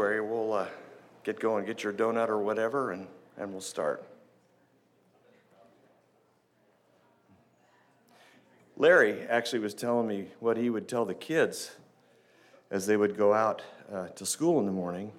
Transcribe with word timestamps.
We'll 0.00 0.54
uh, 0.54 0.66
get 1.24 1.38
going, 1.38 1.66
get 1.66 1.84
your 1.84 1.92
donut 1.92 2.30
or 2.30 2.38
whatever, 2.38 2.92
and, 2.92 3.06
and 3.36 3.52
we'll 3.52 3.60
start. 3.60 4.02
Larry 8.78 9.26
actually 9.28 9.58
was 9.58 9.74
telling 9.74 10.06
me 10.06 10.28
what 10.38 10.56
he 10.56 10.70
would 10.70 10.88
tell 10.88 11.04
the 11.04 11.12
kids 11.12 11.72
as 12.70 12.86
they 12.86 12.96
would 12.96 13.14
go 13.14 13.34
out 13.34 13.60
uh, 13.92 14.08
to 14.08 14.24
school 14.24 14.58
in 14.58 14.64
the 14.64 14.72
morning. 14.72 15.12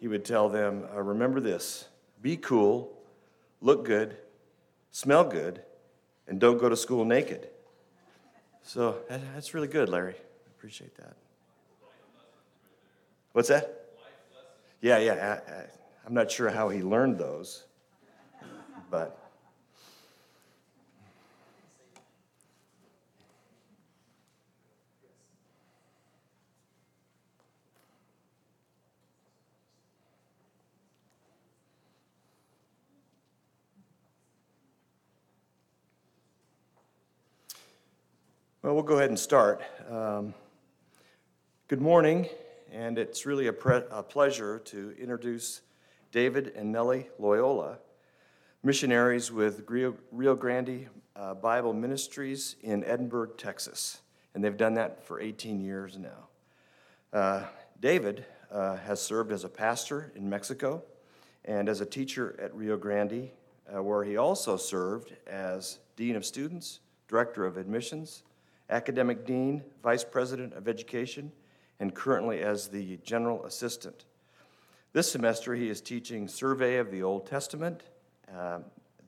He 0.00 0.08
would 0.08 0.24
tell 0.24 0.48
them, 0.48 0.84
uh, 0.94 1.02
Remember 1.02 1.38
this 1.38 1.88
be 2.22 2.38
cool, 2.38 2.90
look 3.60 3.84
good, 3.84 4.16
smell 4.92 5.24
good, 5.24 5.60
and 6.26 6.40
don't 6.40 6.56
go 6.56 6.70
to 6.70 6.76
school 6.76 7.04
naked. 7.04 7.50
So 8.62 8.96
that's 9.10 9.52
really 9.52 9.68
good, 9.68 9.90
Larry. 9.90 10.14
I 10.14 10.50
appreciate 10.56 10.96
that. 10.96 11.16
What's 13.32 13.50
that? 13.50 13.85
Yeah, 14.86 14.98
yeah. 14.98 15.40
I, 15.48 15.52
I, 15.52 15.64
I'm 16.06 16.14
not 16.14 16.30
sure 16.30 16.48
how 16.48 16.68
he 16.68 16.80
learned 16.80 17.18
those, 17.18 17.64
but. 18.88 19.18
Well, 38.62 38.74
we'll 38.74 38.84
go 38.84 38.98
ahead 38.98 39.08
and 39.08 39.18
start. 39.18 39.62
Um, 39.90 40.32
good 41.66 41.80
morning, 41.80 42.28
and 42.72 42.98
it's 42.98 43.26
really 43.26 43.46
a, 43.46 43.52
pre- 43.52 43.82
a, 43.90 44.02
pleasure 44.02 44.58
to 44.60 44.94
introduce 44.98 45.62
David 46.12 46.52
and 46.56 46.72
Nellie 46.72 47.08
Loyola, 47.18 47.78
missionaries 48.62 49.30
with 49.30 49.64
Rio 49.68 50.34
Grande 50.34 50.88
uh, 51.14 51.34
Bible 51.34 51.72
Ministries 51.72 52.56
in 52.62 52.84
Edinburg, 52.84 53.36
Texas. 53.38 54.00
And 54.34 54.44
they've 54.44 54.56
done 54.56 54.74
that 54.74 55.02
for 55.04 55.20
18 55.20 55.60
years 55.60 55.98
now. 55.98 56.28
Uh, 57.12 57.44
David 57.80 58.24
uh, 58.50 58.76
has 58.76 59.00
served 59.00 59.32
as 59.32 59.44
a 59.44 59.48
pastor 59.48 60.12
in 60.14 60.28
Mexico 60.28 60.82
and 61.44 61.68
as 61.68 61.80
a 61.80 61.86
teacher 61.86 62.36
at 62.40 62.54
Rio 62.54 62.76
Grande, 62.76 63.30
uh, 63.74 63.82
where 63.82 64.04
he 64.04 64.16
also 64.16 64.56
served 64.56 65.14
as 65.26 65.78
Dean 65.96 66.16
of 66.16 66.24
Students, 66.24 66.80
Director 67.08 67.46
of 67.46 67.56
Admissions, 67.56 68.24
academic 68.68 69.24
dean, 69.24 69.62
vice 69.82 70.04
president 70.04 70.52
of 70.54 70.68
education, 70.68 71.32
and 71.80 71.94
currently 71.94 72.40
as 72.40 72.68
the 72.68 72.98
general 72.98 73.44
assistant. 73.44 74.04
This 74.92 75.10
semester, 75.10 75.54
he 75.54 75.68
is 75.68 75.80
teaching 75.80 76.26
Survey 76.26 76.76
of 76.78 76.90
the 76.90 77.02
Old 77.02 77.26
Testament, 77.26 77.82
uh, 78.34 78.60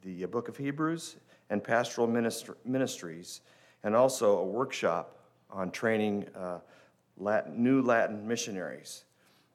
the 0.02 0.26
Book 0.26 0.48
of 0.48 0.56
Hebrews, 0.56 1.16
and 1.50 1.64
Pastoral 1.64 2.06
Ministries, 2.06 3.40
and 3.82 3.96
also 3.96 4.38
a 4.38 4.44
workshop 4.44 5.16
on 5.50 5.70
training 5.70 6.26
uh, 6.36 6.58
Latin, 7.16 7.62
new 7.62 7.80
Latin 7.82 8.26
missionaries. 8.28 9.04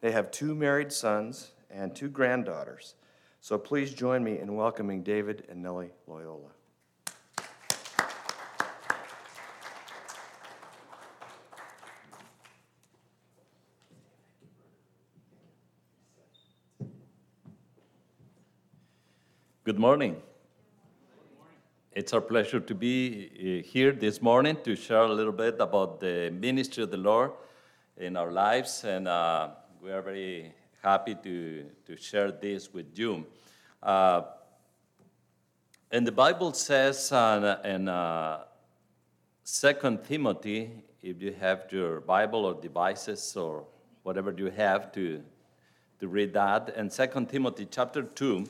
They 0.02 0.12
have 0.12 0.32
two 0.32 0.56
married 0.56 0.92
sons 0.92 1.52
and 1.70 1.96
two 1.96 2.10
granddaughters. 2.10 2.96
So 3.42 3.58
please 3.58 3.94
join 3.94 4.24
me 4.24 4.40
in 4.40 4.56
welcoming 4.56 5.04
David 5.04 5.46
and 5.50 5.62
Nellie 5.62 5.92
Loyola. 6.08 6.52
Good 19.66 19.80
morning. 19.80 20.22
It's 21.94 22.12
our 22.12 22.20
pleasure 22.20 22.60
to 22.60 22.76
be 22.76 23.62
uh, 23.64 23.66
here 23.66 23.94
this 23.94 24.22
morning 24.22 24.58
to 24.66 24.76
share 24.76 25.04
a 25.04 25.14
little 25.14 25.32
bit 25.32 25.56
about 25.62 26.02
the 26.02 26.32
ministry 26.38 26.84
of 26.84 26.92
the 26.92 26.98
Lord 26.98 27.32
in 27.96 28.18
our 28.18 28.30
lives, 28.30 28.84
and 28.84 29.08
uh, 29.08 29.52
we 29.82 29.90
are 29.90 30.02
very 30.02 30.54
happy 30.82 31.16
to, 31.16 31.64
to 31.86 31.96
share 31.96 32.30
this 32.30 32.74
with 32.74 32.88
you. 33.00 33.26
Uh, 33.82 34.24
and 35.92 36.06
the 36.06 36.12
Bible 36.12 36.52
says 36.52 37.14
uh, 37.14 37.62
in 37.64 37.88
uh, 37.88 38.40
Second 39.46 40.04
Timothy, 40.04 40.72
if 41.02 41.22
you 41.22 41.34
have 41.40 41.68
your 41.72 42.02
Bible 42.02 42.44
or 42.44 42.54
devices 42.56 43.34
or 43.38 43.64
whatever 44.02 44.36
you 44.38 44.48
have 44.48 44.92
to, 44.92 45.24
to 46.02 46.10
read 46.10 46.34
that, 46.34 46.74
and 46.76 46.92
Second 46.92 47.30
Timothy 47.30 47.66
chapter 47.72 48.02
2, 48.02 48.46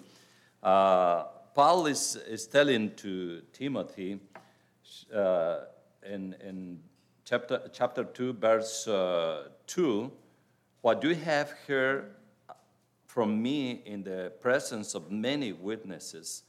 uh, 0.64 1.24
Paul 1.54 1.88
is, 1.88 2.16
is 2.28 2.48
telling 2.48 2.96
to 2.96 3.42
Timothy 3.52 4.20
uh, 5.14 5.60
in, 6.06 6.36
in 6.44 6.80
chapter, 7.26 7.70
chapter 7.72 8.04
2, 8.04 8.34
verse 8.34 8.88
uh, 8.88 9.50
2, 9.68 10.12
what 10.82 11.04
you 11.04 11.16
have 11.16 11.52
heard 11.68 12.16
from 13.06 13.42
me 13.42 13.84
in 13.86 14.04
the 14.04 14.32
presence 14.42 14.96
of 14.96 15.12
many 15.12 15.52
witnesses, 15.54 16.44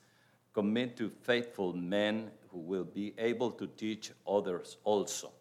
commit 0.54 0.96
to 0.96 1.10
faithful 1.22 1.72
men 1.74 2.30
who 2.50 2.58
will 2.58 2.84
be 2.84 3.12
able 3.18 3.50
to 3.50 3.66
teach 3.66 4.12
others 4.26 4.78
also. 4.84 5.32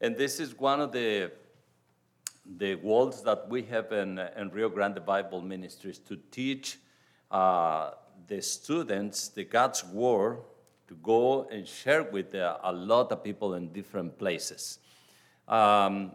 And 0.00 0.16
this 0.16 0.40
is 0.40 0.58
one 0.58 0.80
of 0.80 0.92
the 0.92 1.32
the 2.58 2.76
goals 2.76 3.22
that 3.24 3.48
we 3.48 3.62
have 3.62 3.90
in, 3.92 4.18
in 4.18 4.50
Rio 4.50 4.68
Grande 4.68 5.04
Bible 5.04 5.40
Ministries 5.40 5.98
to 6.00 6.18
teach 6.30 6.78
uh, 7.30 7.92
the 8.26 8.40
students 8.40 9.28
the 9.28 9.44
God's 9.44 9.84
word 9.84 10.38
to 10.88 10.94
go 10.96 11.46
and 11.50 11.66
share 11.66 12.02
with 12.02 12.34
uh, 12.34 12.58
a 12.62 12.72
lot 12.72 13.10
of 13.12 13.24
people 13.24 13.54
in 13.54 13.72
different 13.72 14.18
places. 14.18 14.78
Um, 15.48 16.12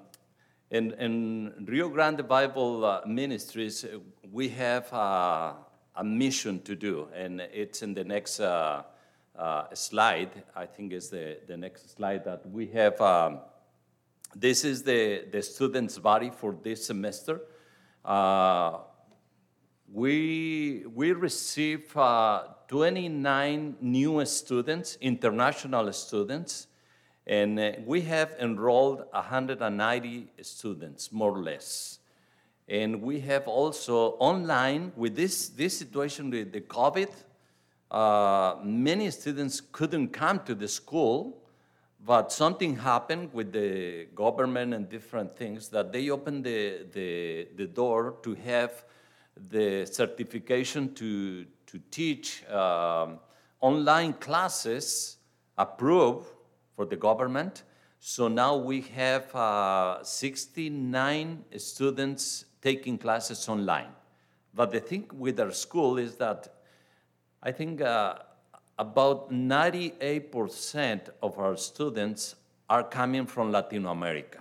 in, 0.72 0.92
in, 0.94 1.66
Rio 1.68 1.90
Grande 1.90 2.28
Bible 2.28 2.86
uh, 2.86 3.02
Ministries, 3.06 3.86
we 4.32 4.50
have 4.50 4.92
uh, 4.94 5.54
a 5.96 6.04
mission 6.04 6.62
to 6.62 6.76
do, 6.76 7.08
and 7.16 7.42
it's 7.42 7.82
in 7.82 7.94
the 7.94 8.04
next 8.04 8.40
uh, 8.40 8.84
uh 9.38 9.64
slide. 9.74 10.44
I 10.56 10.66
think 10.66 10.94
is 10.94 11.10
the, 11.10 11.40
the 11.48 11.58
next 11.58 11.96
slide 11.96 12.24
that 12.26 12.48
we 12.50 12.68
have. 12.68 13.00
Um, 13.02 13.40
this 14.36 14.64
is 14.64 14.84
the, 14.84 15.26
the 15.32 15.42
students' 15.42 15.98
body 15.98 16.30
for 16.30 16.56
this 16.62 16.86
semester. 16.86 17.42
Uh, 18.06 18.80
we, 19.94 20.84
we 20.94 21.14
received 21.14 21.96
uh, 21.96 22.44
29 22.68 23.78
new 23.82 24.26
students, 24.26 24.98
international 25.02 25.92
students, 25.94 26.68
and 27.26 27.60
uh, 27.60 27.72
we 27.86 28.02
have 28.02 28.36
enrolled 28.40 29.06
190 29.12 30.32
students, 30.42 31.12
more 31.12 31.32
or 31.32 31.42
less. 31.42 32.00
And 32.68 33.02
we 33.02 33.20
have 33.22 33.48
also 33.48 34.16
online, 34.20 34.92
with 34.96 35.16
this, 35.16 35.50
this 35.50 35.78
situation 35.78 36.30
with 36.30 36.52
the 36.52 36.62
COVID, 36.62 37.10
uh, 37.90 38.56
many 38.64 39.10
students 39.10 39.62
couldn't 39.72 40.10
come 40.10 40.40
to 40.42 40.54
the 40.54 40.68
school, 40.68 41.42
but 42.06 42.32
something 42.32 42.76
happened 42.78 43.34
with 43.34 43.52
the 43.52 44.08
government 44.16 44.76
and 44.76 44.88
different 44.88 45.36
things 45.36 45.70
that 45.70 45.92
they 45.92 46.12
opened 46.12 46.44
the, 46.44 46.86
the, 46.94 47.48
the 47.56 47.66
door 47.66 48.16
to 48.22 48.36
have 48.36 48.84
the 49.50 49.86
certification 49.86 50.94
to, 50.96 51.46
to 51.68 51.80
teach 51.92 52.48
um, 52.50 53.20
online 53.62 54.14
classes 54.14 55.18
approved 55.58 56.28
for 56.76 56.86
the 56.86 56.96
government. 56.96 57.64
So 58.00 58.28
now 58.28 58.56
we 58.56 58.82
have 58.82 59.34
uh, 59.36 60.04
69 60.04 61.46
students 61.58 62.46
taking 62.62 62.98
classes 62.98 63.48
online. 63.50 63.90
But 64.54 64.72
the 64.72 64.80
thing 64.80 65.10
with 65.14 65.40
our 65.40 65.52
school 65.52 65.98
is 65.98 66.16
that 66.16 66.48
I 67.42 67.52
think 67.52 67.82
uh, 67.82 68.16
about 68.78 69.32
98% 69.32 71.10
of 71.22 71.38
our 71.38 71.58
students 71.58 72.36
are 72.70 72.84
coming 72.84 73.26
from 73.26 73.52
Latin 73.52 73.86
America. 73.86 74.40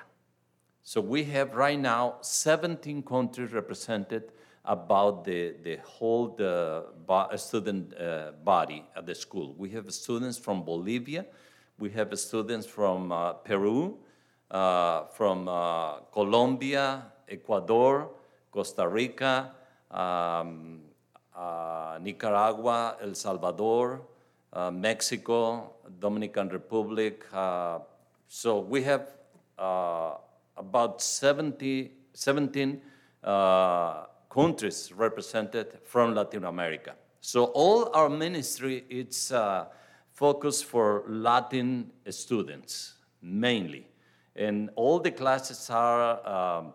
So 0.82 1.00
we 1.00 1.24
have 1.24 1.54
right 1.54 1.78
now 1.78 2.16
17 2.20 3.02
countries 3.02 3.52
represented 3.52 4.32
about 4.68 5.24
the, 5.24 5.54
the 5.64 5.78
whole 5.82 6.28
the 6.28 6.84
bo- 7.06 7.28
student 7.36 7.94
uh, 7.98 8.32
body 8.44 8.84
at 8.94 9.06
the 9.06 9.14
school. 9.14 9.54
We 9.56 9.70
have 9.70 9.90
students 9.92 10.36
from 10.38 10.62
Bolivia, 10.62 11.24
we 11.78 11.88
have 11.90 12.16
students 12.18 12.66
from 12.66 13.10
uh, 13.10 13.32
Peru, 13.32 13.96
uh, 14.50 15.04
from 15.06 15.48
uh, 15.48 16.00
Colombia, 16.12 17.04
Ecuador, 17.28 18.10
Costa 18.52 18.86
Rica, 18.86 19.52
um, 19.90 20.80
uh, 21.34 21.98
Nicaragua, 22.02 22.96
El 23.02 23.14
Salvador, 23.14 24.02
uh, 24.52 24.70
Mexico, 24.70 25.72
Dominican 25.98 26.48
Republic. 26.50 27.24
so 28.28 28.60
we 28.60 28.82
have 28.82 29.08
about 30.56 31.00
70, 31.00 31.90
17 32.12 32.82
uh, 33.24 34.04
countries 34.38 34.92
represented 34.92 35.66
from 35.84 36.14
Latin 36.14 36.44
America. 36.44 36.94
So 37.20 37.46
all 37.54 37.90
our 37.92 38.08
ministry 38.08 38.84
it's 38.88 39.32
uh, 39.32 39.66
focused 40.12 40.64
for 40.64 41.02
Latin 41.08 41.90
students 42.10 42.94
mainly, 43.20 43.84
and 44.36 44.70
all 44.76 45.00
the 45.00 45.10
classes 45.10 45.70
are. 45.70 46.02
Um, 46.26 46.72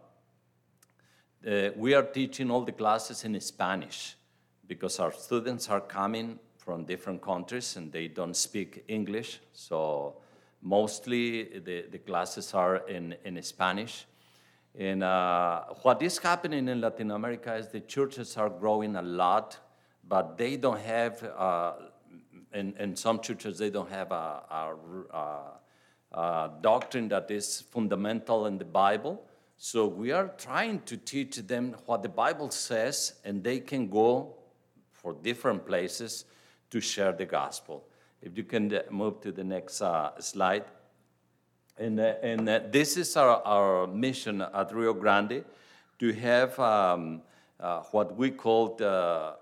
uh, 1.46 1.70
we 1.76 1.94
are 1.94 2.04
teaching 2.04 2.50
all 2.52 2.64
the 2.66 2.72
classes 2.72 3.26
in 3.26 3.40
Spanish 3.42 4.16
because 4.66 4.98
our 5.00 5.12
students 5.12 5.70
are 5.70 5.82
coming 5.82 6.40
from 6.58 6.86
different 6.86 7.22
countries 7.22 7.76
and 7.76 7.92
they 7.92 8.08
don't 8.08 8.36
speak 8.36 8.86
English. 8.88 9.40
So 9.52 10.16
mostly 10.62 11.60
the, 11.60 11.86
the 11.92 11.98
classes 11.98 12.54
are 12.54 12.78
in, 12.88 13.16
in 13.26 13.42
Spanish. 13.44 14.06
And 14.78 15.04
uh, 15.04 15.66
what 15.84 16.02
is 16.02 16.18
happening 16.18 16.68
in 16.68 16.82
Latin 16.82 17.12
America 17.12 17.54
is 17.56 17.68
the 17.68 17.80
churches 17.80 18.38
are 18.38 18.50
growing 18.50 18.96
a 18.96 19.02
lot, 19.02 19.58
but 20.08 20.38
they 20.38 20.58
don't 20.58 20.80
have, 20.80 21.24
uh, 21.24 21.74
some 22.96 23.20
churches, 23.20 23.60
they 23.60 23.70
don't 23.70 23.90
have 23.90 24.12
a, 24.12 24.42
a, 24.50 24.76
a, 25.12 26.18
a 26.20 26.52
doctrine 26.62 27.08
that 27.10 27.30
is 27.30 27.62
fundamental 27.72 28.48
in 28.48 28.58
the 28.58 28.66
Bible. 28.66 29.24
So 29.58 29.86
we 29.86 30.12
are 30.12 30.30
trying 30.38 30.82
to 30.82 30.98
teach 30.98 31.38
them 31.38 31.76
what 31.86 32.02
the 32.02 32.10
Bible 32.10 32.50
says, 32.50 33.14
and 33.24 33.44
they 33.44 33.60
can 33.60 33.88
go 33.90 34.36
for 34.92 35.14
different 35.14 35.68
places 35.68 36.26
to 36.72 36.82
share 36.82 37.12
the 37.12 37.26
gospel. 37.26 37.86
If 38.22 38.38
you 38.38 38.44
can 38.44 38.74
uh, 38.74 38.82
move 38.90 39.22
to 39.22 39.32
the 39.32 39.44
next 39.44 39.82
uh, 39.82 40.20
slide. 40.20 40.66
And, 41.78 42.00
uh, 42.00 42.16
and 42.22 42.48
uh, 42.48 42.60
this 42.70 42.98
is 42.98 43.18
our, 43.18 43.42
our 43.46 43.88
mission 43.88 44.42
at 44.42 44.74
Rio 44.74 44.94
Grande 44.94 45.44
to 46.00 46.14
have 46.14 46.58
um, 46.60 47.22
uh, 47.60 47.82
what 47.92 48.16
we 48.16 48.30
call, 48.30 48.78
uh, 48.82 49.34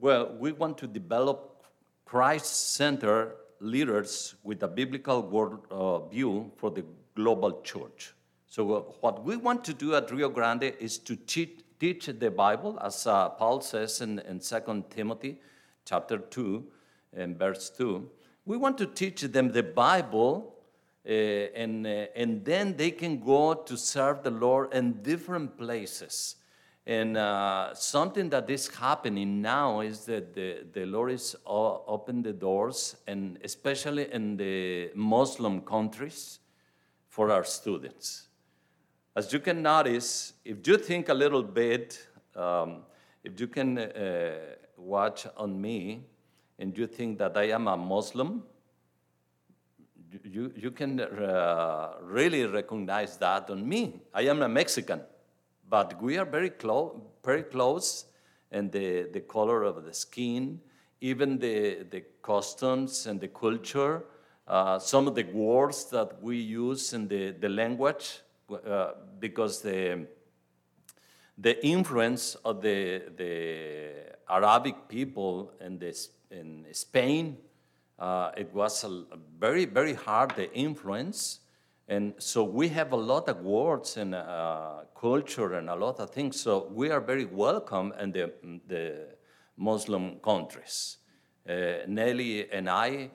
well, 0.00 0.34
we 0.38 0.52
want 0.52 0.78
to 0.78 0.86
develop 0.86 1.64
Christ 2.06 2.74
centered 2.74 3.34
leaders 3.60 4.34
with 4.42 4.62
a 4.62 4.68
biblical 4.68 5.22
world 5.22 6.10
view 6.10 6.50
for 6.56 6.70
the 6.70 6.84
global 7.14 7.60
church. 7.62 8.14
So, 8.46 8.94
what 9.00 9.24
we 9.24 9.36
want 9.36 9.64
to 9.64 9.74
do 9.74 9.94
at 9.94 10.10
Rio 10.10 10.28
Grande 10.28 10.74
is 10.78 10.98
to 10.98 11.16
teach, 11.16 11.60
teach 11.78 12.06
the 12.06 12.30
Bible, 12.30 12.78
as 12.82 13.04
Paul 13.04 13.60
says 13.60 14.00
in, 14.00 14.18
in 14.20 14.40
2 14.40 14.84
Timothy 14.90 15.38
chapter 15.84 16.18
2 16.18 16.64
and 17.16 17.38
verse 17.38 17.70
2. 17.70 18.08
We 18.44 18.56
want 18.56 18.78
to 18.78 18.86
teach 18.86 19.22
them 19.22 19.52
the 19.52 19.62
Bible, 19.62 20.54
uh, 20.58 20.61
and, 21.10 21.86
uh, 21.86 22.06
and 22.14 22.44
then 22.44 22.76
they 22.76 22.90
can 22.90 23.20
go 23.20 23.54
to 23.54 23.76
serve 23.76 24.22
the 24.22 24.30
Lord 24.30 24.72
in 24.72 25.02
different 25.02 25.56
places. 25.58 26.36
And 26.86 27.16
uh, 27.16 27.74
something 27.74 28.28
that 28.30 28.50
is 28.50 28.68
happening 28.68 29.40
now 29.40 29.80
is 29.80 30.04
that 30.06 30.34
the, 30.34 30.64
the 30.72 30.84
Lord 30.84 31.12
is 31.12 31.36
open 31.46 32.22
the 32.22 32.32
doors, 32.32 32.96
and 33.06 33.38
especially 33.44 34.12
in 34.12 34.36
the 34.36 34.90
Muslim 34.94 35.60
countries, 35.60 36.40
for 37.08 37.30
our 37.30 37.44
students. 37.44 38.28
As 39.14 39.32
you 39.32 39.38
can 39.38 39.62
notice, 39.62 40.32
if 40.44 40.66
you 40.66 40.78
think 40.78 41.10
a 41.10 41.14
little 41.14 41.42
bit, 41.42 42.08
um, 42.34 42.84
if 43.22 43.38
you 43.38 43.46
can 43.46 43.78
uh, 43.78 44.32
watch 44.78 45.26
on 45.36 45.60
me 45.60 46.06
and 46.58 46.76
you 46.76 46.86
think 46.86 47.18
that 47.18 47.36
I 47.36 47.50
am 47.50 47.68
a 47.68 47.76
Muslim, 47.76 48.42
you, 50.24 50.52
you 50.56 50.70
can 50.70 51.00
uh, 51.00 51.94
really 52.02 52.46
recognize 52.46 53.16
that 53.18 53.50
on 53.50 53.66
me. 53.68 54.02
I 54.14 54.22
am 54.22 54.42
a 54.42 54.48
Mexican, 54.48 55.00
but 55.68 56.00
we 56.02 56.18
are 56.18 56.24
very, 56.24 56.50
clo- 56.50 57.02
very 57.24 57.42
close, 57.42 58.06
and 58.50 58.70
the, 58.70 59.08
the 59.12 59.20
color 59.20 59.62
of 59.62 59.84
the 59.84 59.94
skin, 59.94 60.60
even 61.00 61.38
the, 61.38 61.84
the 61.90 62.02
customs 62.22 63.06
and 63.06 63.20
the 63.20 63.28
culture, 63.28 64.04
uh, 64.46 64.78
some 64.78 65.08
of 65.08 65.14
the 65.14 65.24
words 65.24 65.86
that 65.90 66.22
we 66.22 66.36
use 66.36 66.92
in 66.92 67.08
the, 67.08 67.30
the 67.32 67.48
language, 67.48 68.20
uh, 68.66 68.92
because 69.18 69.62
the, 69.62 70.06
the 71.38 71.64
influence 71.64 72.34
of 72.44 72.60
the, 72.60 73.02
the 73.16 74.14
Arabic 74.28 74.88
people 74.88 75.52
in, 75.60 75.78
this, 75.78 76.10
in 76.30 76.66
Spain, 76.72 77.38
uh, 77.98 78.30
it 78.36 78.52
was 78.52 78.84
a, 78.84 79.04
very, 79.38 79.64
very 79.64 79.94
hard, 79.94 80.34
the 80.36 80.52
influence. 80.52 81.40
And 81.88 82.14
so 82.18 82.44
we 82.44 82.68
have 82.68 82.92
a 82.92 82.96
lot 82.96 83.28
of 83.28 83.40
words 83.42 83.96
and 83.96 84.14
uh, 84.14 84.84
culture 84.98 85.54
and 85.54 85.68
a 85.68 85.74
lot 85.74 86.00
of 86.00 86.10
things. 86.10 86.40
So 86.40 86.68
we 86.72 86.90
are 86.90 87.00
very 87.00 87.26
welcome 87.26 87.92
in 88.00 88.12
the, 88.12 88.32
the 88.66 89.08
Muslim 89.56 90.16
countries. 90.20 90.98
Uh, 91.48 91.84
Nelly 91.88 92.50
and 92.50 92.70
I 92.70 93.10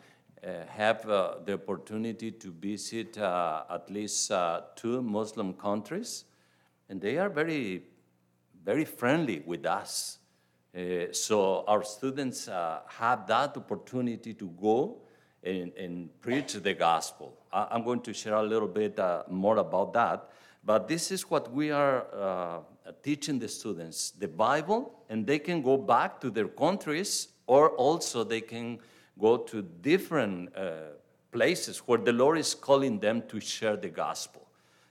uh, 0.46 0.66
have 0.68 1.10
uh, 1.10 1.36
the 1.46 1.54
opportunity 1.54 2.32
to 2.32 2.52
visit 2.52 3.18
uh, 3.18 3.64
at 3.70 3.90
least 3.90 4.32
two 4.76 5.02
Muslim 5.02 5.54
countries, 5.54 6.26
and 6.90 7.02
they 7.02 7.18
are 7.18 7.30
very 7.30 7.84
very 8.64 8.86
friendly 8.86 9.42
with 9.46 9.66
us. 9.66 10.20
Uh, 10.78 11.12
so 11.12 11.64
our 11.68 11.84
students 11.84 12.48
uh, 12.48 12.82
have 12.88 13.26
that 13.26 13.58
opportunity 13.58 14.34
to 14.36 14.48
go 14.62 14.98
and, 15.44 15.74
and 15.74 16.22
preach 16.22 16.54
the 16.54 16.74
gospel. 16.74 17.34
I, 17.52 17.76
am 17.76 17.84
going 17.84 18.02
to 18.02 18.14
share 18.14 18.36
a 18.36 18.44
little 18.44 18.68
bit 18.68 19.00
uh, 19.00 19.24
more 19.28 19.58
about 19.58 19.94
that. 19.94 20.30
But 20.64 20.88
this 20.88 21.12
is 21.12 21.32
what 21.32 21.52
we 21.52 21.72
are 21.72 22.06
uh, 22.14 22.60
teaching 23.02 23.40
the 23.40 23.48
students 23.48 24.12
the 24.12 24.28
Bible, 24.28 24.94
and 25.10 25.26
they 25.26 25.40
can 25.40 25.64
go 25.64 25.78
back 25.78 26.22
to 26.22 26.30
their 26.30 26.48
countries, 26.48 27.30
or 27.48 27.70
also 27.72 28.24
they 28.24 28.42
can 28.42 28.78
go 29.20 29.38
to 29.38 29.64
different 29.82 30.56
uh, 30.56 30.92
places 31.32 31.80
where 31.80 31.98
the 31.98 32.14
Lord 32.14 32.38
is 32.38 32.54
calling 32.54 33.00
them 33.00 33.24
to 33.30 33.40
share 33.40 33.78
the 33.78 33.90
gospel. 33.90 34.46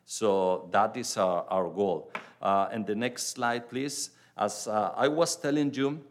So 0.05 0.69
that 0.73 0.97
is 0.97 1.17
our, 1.17 1.45
our 1.49 1.69
goal. 1.69 2.11
And 2.43 2.87
the 2.87 2.95
next 2.97 3.29
slide, 3.29 3.69
please. 3.69 4.11
As 4.39 4.69
uh, 4.69 4.93
I 4.95 5.09
was 5.09 5.35
telling 5.37 5.73
you, 5.73 6.05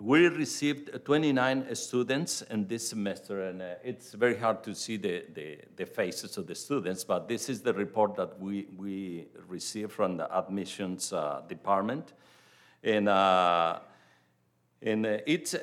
we 0.00 0.26
received 0.26 0.90
29 1.04 1.74
students 1.76 2.42
in 2.42 2.66
this 2.66 2.88
semester, 2.88 3.44
and 3.44 3.62
uh, 3.62 3.74
it's 3.84 4.12
very 4.14 4.36
hard 4.36 4.64
to 4.64 4.74
see 4.74 4.96
the, 4.96 5.24
the, 5.32 5.58
the, 5.76 5.86
faces 5.86 6.36
of 6.36 6.48
the 6.48 6.54
students, 6.56 7.04
but 7.04 7.28
this 7.28 7.48
is 7.48 7.62
the 7.62 7.72
report 7.72 8.16
that 8.16 8.38
we, 8.40 8.66
we 8.76 9.28
received 9.48 9.92
from 9.92 10.16
the 10.16 10.38
admissions 10.38 11.12
uh, 11.12 11.40
department. 11.48 12.12
And, 12.82 13.08
uh, 13.08 13.78
and 14.82 15.06
uh, 15.06 15.18
it's 15.24 15.54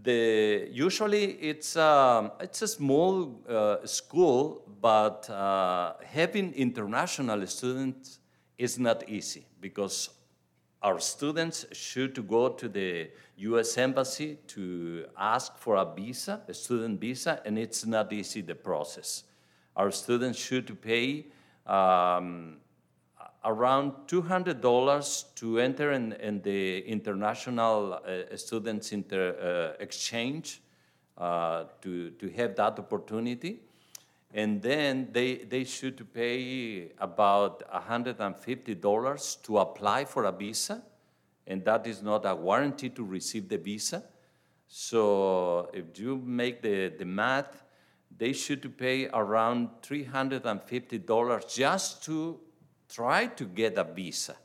the, 0.00 0.68
usually 0.70 1.32
it's, 1.32 1.76
um, 1.76 2.30
it's 2.40 2.62
a 2.62 2.68
small 2.68 3.42
uh, 3.48 3.84
school, 3.84 4.62
but 4.80 5.26
having 6.04 6.54
international 6.54 7.46
students 7.48 8.20
is 8.56 8.78
not 8.78 9.06
easy 9.08 9.44
because 9.60 10.08
our 10.82 10.98
students 10.98 11.64
should 11.72 12.26
go 12.26 12.48
to 12.48 12.68
the 12.68 13.10
U.S. 13.36 13.78
Embassy 13.78 14.38
to 14.48 15.06
ask 15.16 15.56
for 15.56 15.76
a 15.76 15.84
visa, 15.94 16.42
a 16.48 16.54
student 16.54 17.00
visa, 17.00 17.40
and 17.44 17.58
it's 17.58 17.86
not 17.86 18.12
easy, 18.12 18.40
the 18.40 18.54
process. 18.54 19.24
Our 19.76 19.90
students 19.90 20.38
should 20.38 20.80
pay 20.82 21.26
um, 21.66 22.56
around 23.44 23.92
$200 24.06 25.34
to 25.36 25.58
enter 25.58 25.92
in, 25.92 26.12
in 26.14 26.42
the 26.42 26.80
international 26.80 27.94
uh, 27.94 28.36
students 28.36 28.92
inter, 28.92 29.74
uh, 29.78 29.82
exchange 29.82 30.62
uh, 31.16 31.64
to, 31.80 32.10
to 32.10 32.28
have 32.30 32.56
that 32.56 32.78
opportunity 32.78 33.60
and 34.34 34.62
then 34.62 35.08
they, 35.12 35.36
they 35.36 35.64
should 35.64 36.12
pay 36.14 36.92
about 36.98 37.62
$150 37.70 39.42
to 39.42 39.58
apply 39.58 40.04
for 40.06 40.24
a 40.24 40.32
visa, 40.32 40.82
and 41.46 41.62
that 41.64 41.86
is 41.86 42.02
not 42.02 42.24
a 42.24 42.34
warranty 42.34 42.88
to 42.90 43.04
receive 43.04 43.48
the 43.48 43.58
visa. 43.58 44.02
So 44.68 45.70
if 45.74 45.98
you 45.98 46.16
make 46.16 46.62
the, 46.62 46.88
the 46.88 47.04
math, 47.04 47.62
they 48.16 48.32
should 48.32 48.78
pay 48.78 49.08
around 49.08 49.68
$350 49.82 51.54
just 51.54 52.02
to 52.04 52.40
try 52.88 53.26
to 53.26 53.44
get 53.44 53.76
a 53.76 53.84
visa. 53.84 54.36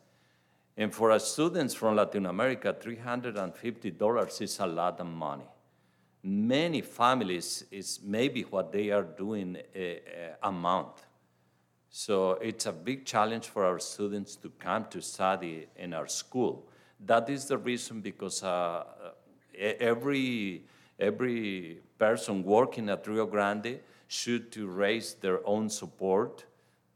And 0.75 0.93
for 0.93 1.17
students 1.19 1.73
from 1.73 1.95
Latin 1.95 2.25
America, 2.25 2.75
$350 2.77 4.41
is 4.41 4.59
a 4.59 4.67
lot 4.67 4.99
of 4.99 5.07
money 5.07 5.47
many 6.23 6.81
families 6.81 7.63
is 7.71 7.99
maybe 8.03 8.43
what 8.43 8.71
they 8.71 8.89
are 8.89 9.03
doing 9.03 9.57
a, 9.75 10.01
a, 10.41 10.51
month. 10.51 11.05
So 11.89 12.33
it's 12.33 12.65
a 12.65 12.71
big 12.71 13.05
challenge 13.05 13.47
for 13.47 13.65
our 13.65 13.79
students 13.79 14.35
to 14.37 14.49
come 14.59 14.85
to 14.89 15.01
study 15.01 15.67
in 15.75 15.93
our 15.93 16.07
school. 16.07 16.67
That 17.05 17.29
is 17.29 17.45
the 17.45 17.57
reason 17.57 18.01
because 18.01 18.43
uh, 18.43 18.83
every, 19.57 20.63
every 20.99 21.79
person 21.97 22.43
working 22.43 22.89
at 22.89 23.07
Rio 23.07 23.25
Grande 23.25 23.79
should 24.07 24.51
to 24.53 24.67
raise 24.67 25.13
their 25.15 25.45
own 25.47 25.69
support 25.69 26.45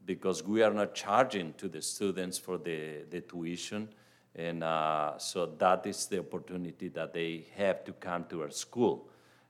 because 0.04 0.42
we 0.42 0.62
are 0.62 0.72
not 0.72 0.94
charging 0.94 1.52
to 1.54 1.68
the 1.68 1.80
students 1.80 2.38
for 2.38 2.58
the, 2.58 3.04
the 3.10 3.20
tuition. 3.20 3.88
And 4.34 4.64
uh, 4.64 5.18
so 5.18 5.46
that 5.58 5.86
is 5.86 6.06
the 6.06 6.20
opportunity 6.20 6.88
that 6.88 7.12
they 7.12 7.46
have 7.56 7.84
to 7.84 7.92
come 7.92 8.24
to 8.30 8.42
our 8.42 8.50
school. 8.50 9.08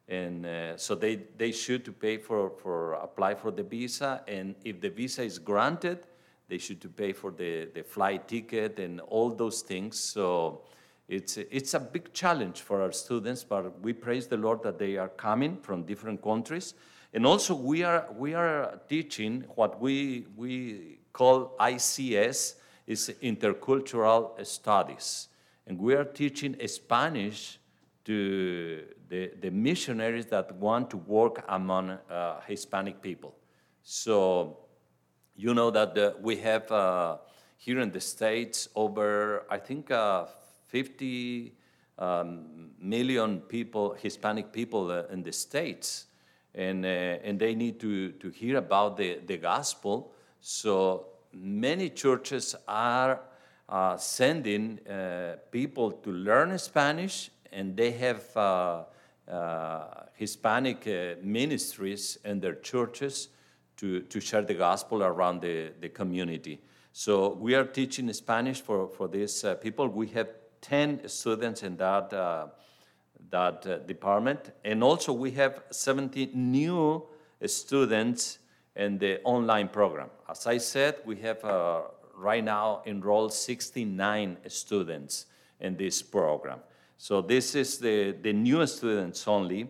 And 0.08 0.44
uh, 0.44 0.76
so 0.76 0.94
they, 0.94 1.20
they 1.36 1.52
should 1.52 1.84
to 1.84 1.92
pay 1.92 2.18
for, 2.18 2.50
for 2.50 2.94
apply 2.94 3.34
for 3.34 3.50
the 3.50 3.62
visa. 3.62 4.22
And 4.28 4.54
if 4.64 4.80
the 4.80 4.90
visa 4.90 5.22
is 5.22 5.38
granted, 5.38 6.06
they 6.48 6.58
should 6.58 6.80
to 6.82 6.88
pay 6.88 7.12
for 7.12 7.30
the, 7.30 7.68
the 7.72 7.82
flight 7.82 8.28
ticket 8.28 8.78
and 8.78 9.00
all 9.00 9.30
those 9.30 9.62
things. 9.62 9.98
So 9.98 10.62
it's, 11.08 11.36
it's 11.36 11.74
a 11.74 11.80
big 11.80 12.12
challenge 12.12 12.60
for 12.62 12.82
our 12.82 12.92
students, 12.92 13.44
but 13.44 13.80
we 13.80 13.92
praise 13.92 14.26
the 14.26 14.36
Lord 14.36 14.62
that 14.62 14.78
they 14.78 14.96
are 14.96 15.08
coming 15.08 15.56
from 15.58 15.84
different 15.84 16.22
countries. 16.22 16.74
And 17.14 17.26
also 17.26 17.54
we 17.54 17.82
are, 17.82 18.06
we 18.16 18.34
are 18.34 18.80
teaching 18.88 19.44
what 19.54 19.80
we, 19.80 20.26
we 20.36 20.98
call 21.12 21.54
ICS, 21.60 22.54
is 22.86 23.14
intercultural 23.22 24.44
studies. 24.44 25.28
And 25.66 25.78
we 25.78 25.94
are 25.94 26.04
teaching 26.04 26.56
Spanish 26.66 27.58
to 28.04 28.84
the, 29.08 29.30
the 29.40 29.50
missionaries 29.50 30.26
that 30.26 30.54
want 30.56 30.90
to 30.90 30.96
work 30.96 31.44
among 31.48 31.90
uh, 31.90 32.40
Hispanic 32.46 33.00
people. 33.02 33.34
So 33.82 34.58
you 35.36 35.54
know 35.54 35.70
that 35.70 35.96
uh, 35.96 36.12
we 36.20 36.36
have 36.36 36.70
uh, 36.70 37.16
here 37.56 37.80
in 37.80 37.90
the 37.90 38.00
States 38.00 38.68
over, 38.74 39.44
I 39.48 39.58
think, 39.58 39.90
uh, 39.90 40.26
50 40.68 41.52
um, 41.98 42.70
million 42.80 43.40
people, 43.40 43.94
Hispanic 43.94 44.52
people 44.52 44.90
uh, 44.90 45.04
in 45.12 45.22
the 45.22 45.32
States. 45.32 46.06
And, 46.54 46.84
uh, 46.84 46.88
and 46.88 47.38
they 47.38 47.54
need 47.54 47.80
to, 47.80 48.12
to 48.12 48.28
hear 48.30 48.58
about 48.58 48.96
the, 48.96 49.20
the 49.26 49.38
gospel. 49.38 50.12
So 50.40 51.06
many 51.32 51.88
churches 51.88 52.54
are 52.68 53.20
uh, 53.68 53.96
sending 53.96 54.78
people 55.50 55.92
to 55.92 56.12
learn 56.12 56.58
Spanish, 56.58 57.30
and 57.52 57.76
they 57.76 57.90
have 57.92 58.86
Hispanic 60.14 60.86
ministries 61.22 62.18
and 62.24 62.40
their 62.40 62.54
churches 62.56 63.28
to, 63.76 64.00
to 64.02 64.20
share 64.20 64.42
the 64.42 64.54
gospel 64.54 65.02
around 65.02 65.40
the, 65.40 65.72
the 65.80 65.88
community. 65.88 66.60
So 66.92 67.34
we 67.34 67.54
are 67.54 67.64
teaching 67.64 68.12
Spanish 68.12 68.60
for, 68.60 68.88
for 68.88 69.08
these 69.08 69.44
uh, 69.44 69.54
people. 69.54 69.88
We 69.88 70.08
have 70.08 70.28
10 70.60 71.08
students 71.08 71.62
in 71.62 71.76
that, 71.78 72.12
uh, 72.12 72.48
that 73.30 73.66
uh, 73.66 73.78
department. 73.78 74.52
And 74.64 74.84
also 74.84 75.12
we 75.12 75.30
have 75.32 75.62
70 75.70 76.30
new 76.34 77.04
students 77.46 78.38
in 78.76 78.98
the 78.98 79.20
online 79.24 79.68
program. 79.68 80.10
As 80.28 80.46
I 80.46 80.58
said, 80.58 80.96
we 81.04 81.16
have 81.16 81.44
uh, 81.44 81.80
right 82.14 82.44
now 82.44 82.82
enrolled 82.86 83.32
69 83.32 84.36
students 84.48 85.26
in 85.60 85.76
this 85.76 86.02
program. 86.02 86.60
So 87.02 87.20
this 87.20 87.56
is 87.56 87.78
the, 87.78 88.12
the 88.22 88.32
new 88.32 88.64
students 88.64 89.26
only. 89.26 89.68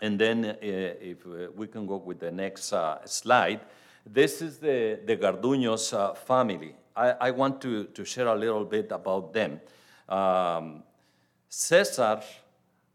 And 0.00 0.18
then 0.18 0.46
uh, 0.46 0.56
if 0.62 1.26
uh, 1.26 1.52
we 1.54 1.66
can 1.66 1.86
go 1.86 1.96
with 1.96 2.20
the 2.20 2.30
next 2.30 2.72
uh, 2.72 3.04
slide, 3.04 3.60
this 4.06 4.40
is 4.40 4.56
the, 4.56 5.00
the 5.04 5.18
Garduños 5.18 5.92
uh, 5.92 6.14
family. 6.14 6.74
I, 6.96 7.10
I, 7.10 7.30
want 7.32 7.60
to, 7.60 7.84
to 7.84 8.04
share 8.06 8.28
a 8.28 8.34
little 8.34 8.64
bit 8.64 8.90
about 8.92 9.34
them. 9.34 9.60
Um, 10.08 10.84
Cesar 11.50 12.22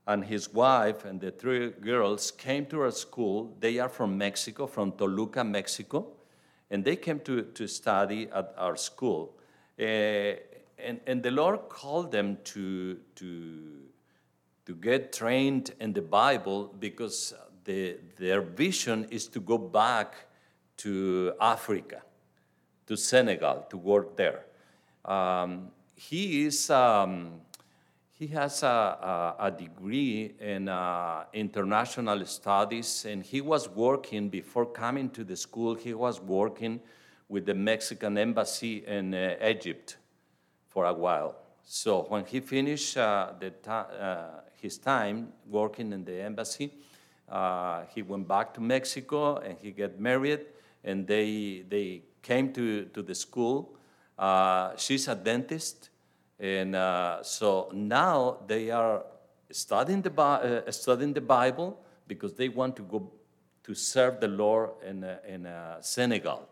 and 0.07 0.25
his 0.25 0.51
wife 0.51 1.05
and 1.05 1.21
the 1.21 1.29
three 1.29 1.69
girls 1.69 2.31
came 2.31 2.65
to 2.65 2.81
our 2.81 2.91
school. 2.91 3.55
They 3.59 3.77
are 3.77 3.89
from 3.89 4.17
Mexico, 4.17 4.65
from 4.65 4.93
Toluca, 4.93 5.43
Mexico, 5.43 6.07
and 6.71 6.83
they 6.83 6.95
came 6.95 7.19
to, 7.19 7.43
to 7.43 7.67
study 7.67 8.29
at 8.33 8.55
our 8.57 8.75
school. 8.75 9.35
Uh, 9.79 10.37
and, 10.77 10.99
and 11.07 11.23
the 11.23 11.31
Lord 11.31 11.69
called 11.69 12.11
them 12.11 12.37
to, 12.45 12.97
to 13.15 13.87
to 14.67 14.75
get 14.75 15.13
trained 15.13 15.71
in 15.79 15.93
the 15.93 16.01
Bible 16.01 16.75
because 16.77 17.33
the, 17.63 17.95
their 18.17 18.41
vision 18.41 19.07
is 19.09 19.25
to 19.29 19.39
go 19.39 19.57
back 19.57 20.15
to 20.75 21.31
Africa, 21.39 22.01
to 22.85 22.97
Senegal, 22.97 23.65
to 23.69 23.77
work 23.77 24.17
there. 24.17 24.43
Um, 25.05 25.69
he 25.95 26.43
is 26.45 26.69
um, 26.69 27.39
he 28.11 28.27
has 28.27 28.61
a, 28.61 28.67
a, 28.67 29.35
a 29.45 29.51
degree 29.51 30.33
in 30.41 30.67
uh, 30.67 31.23
international 31.31 32.25
studies, 32.25 33.05
and 33.05 33.23
he 33.23 33.39
was 33.39 33.69
working 33.69 34.27
before 34.27 34.65
coming 34.65 35.09
to 35.11 35.23
the 35.23 35.37
school. 35.37 35.75
He 35.75 35.93
was 35.93 36.19
working 36.19 36.81
with 37.29 37.45
the 37.45 37.53
Mexican 37.53 38.17
embassy 38.17 38.83
in 38.85 39.13
uh, 39.13 39.35
Egypt 39.41 39.95
for 40.77 40.85
a 40.85 40.93
while. 40.93 41.33
So 41.63 42.05
when 42.07 42.23
he 42.23 42.39
finished 42.39 42.97
uh, 42.97 43.33
the 43.39 43.51
uh, 43.67 44.41
his 44.61 44.77
time 44.77 45.33
working 45.49 45.91
in 45.91 46.05
the 46.05 46.21
embassy. 46.21 46.71
Uh, 47.27 47.81
he 47.95 48.03
went 48.03 48.27
back 48.27 48.53
to 48.53 48.61
Mexico 48.61 49.37
and 49.37 49.57
he 49.59 49.71
got 49.71 49.99
married, 49.99 50.41
and 50.83 51.07
they, 51.07 51.63
they 51.67 52.03
came 52.21 52.53
to, 52.53 52.85
to 52.93 53.01
the 53.01 53.15
school. 53.15 53.75
Uh, 54.19 54.75
she's 54.77 55.07
a 55.07 55.15
dentist, 55.15 55.89
and 56.39 56.75
so 57.23 57.69
now 57.73 58.37
they 58.45 58.69
are 58.69 59.03
studying 59.51 60.03
the, 60.03 60.13
uh, 60.21 60.71
studying 60.71 61.13
the 61.13 61.21
Bible 61.21 61.79
because 62.07 62.33
they 62.33 62.49
want 62.49 62.75
to 62.75 62.83
go 62.83 63.11
to 63.63 63.73
serve 63.73 64.19
the 64.19 64.27
Lord 64.27 64.69
in, 64.85 65.03
uh, 65.03 65.17
in 65.27 65.47
uh, 65.47 65.81
Senegal. 65.81 66.47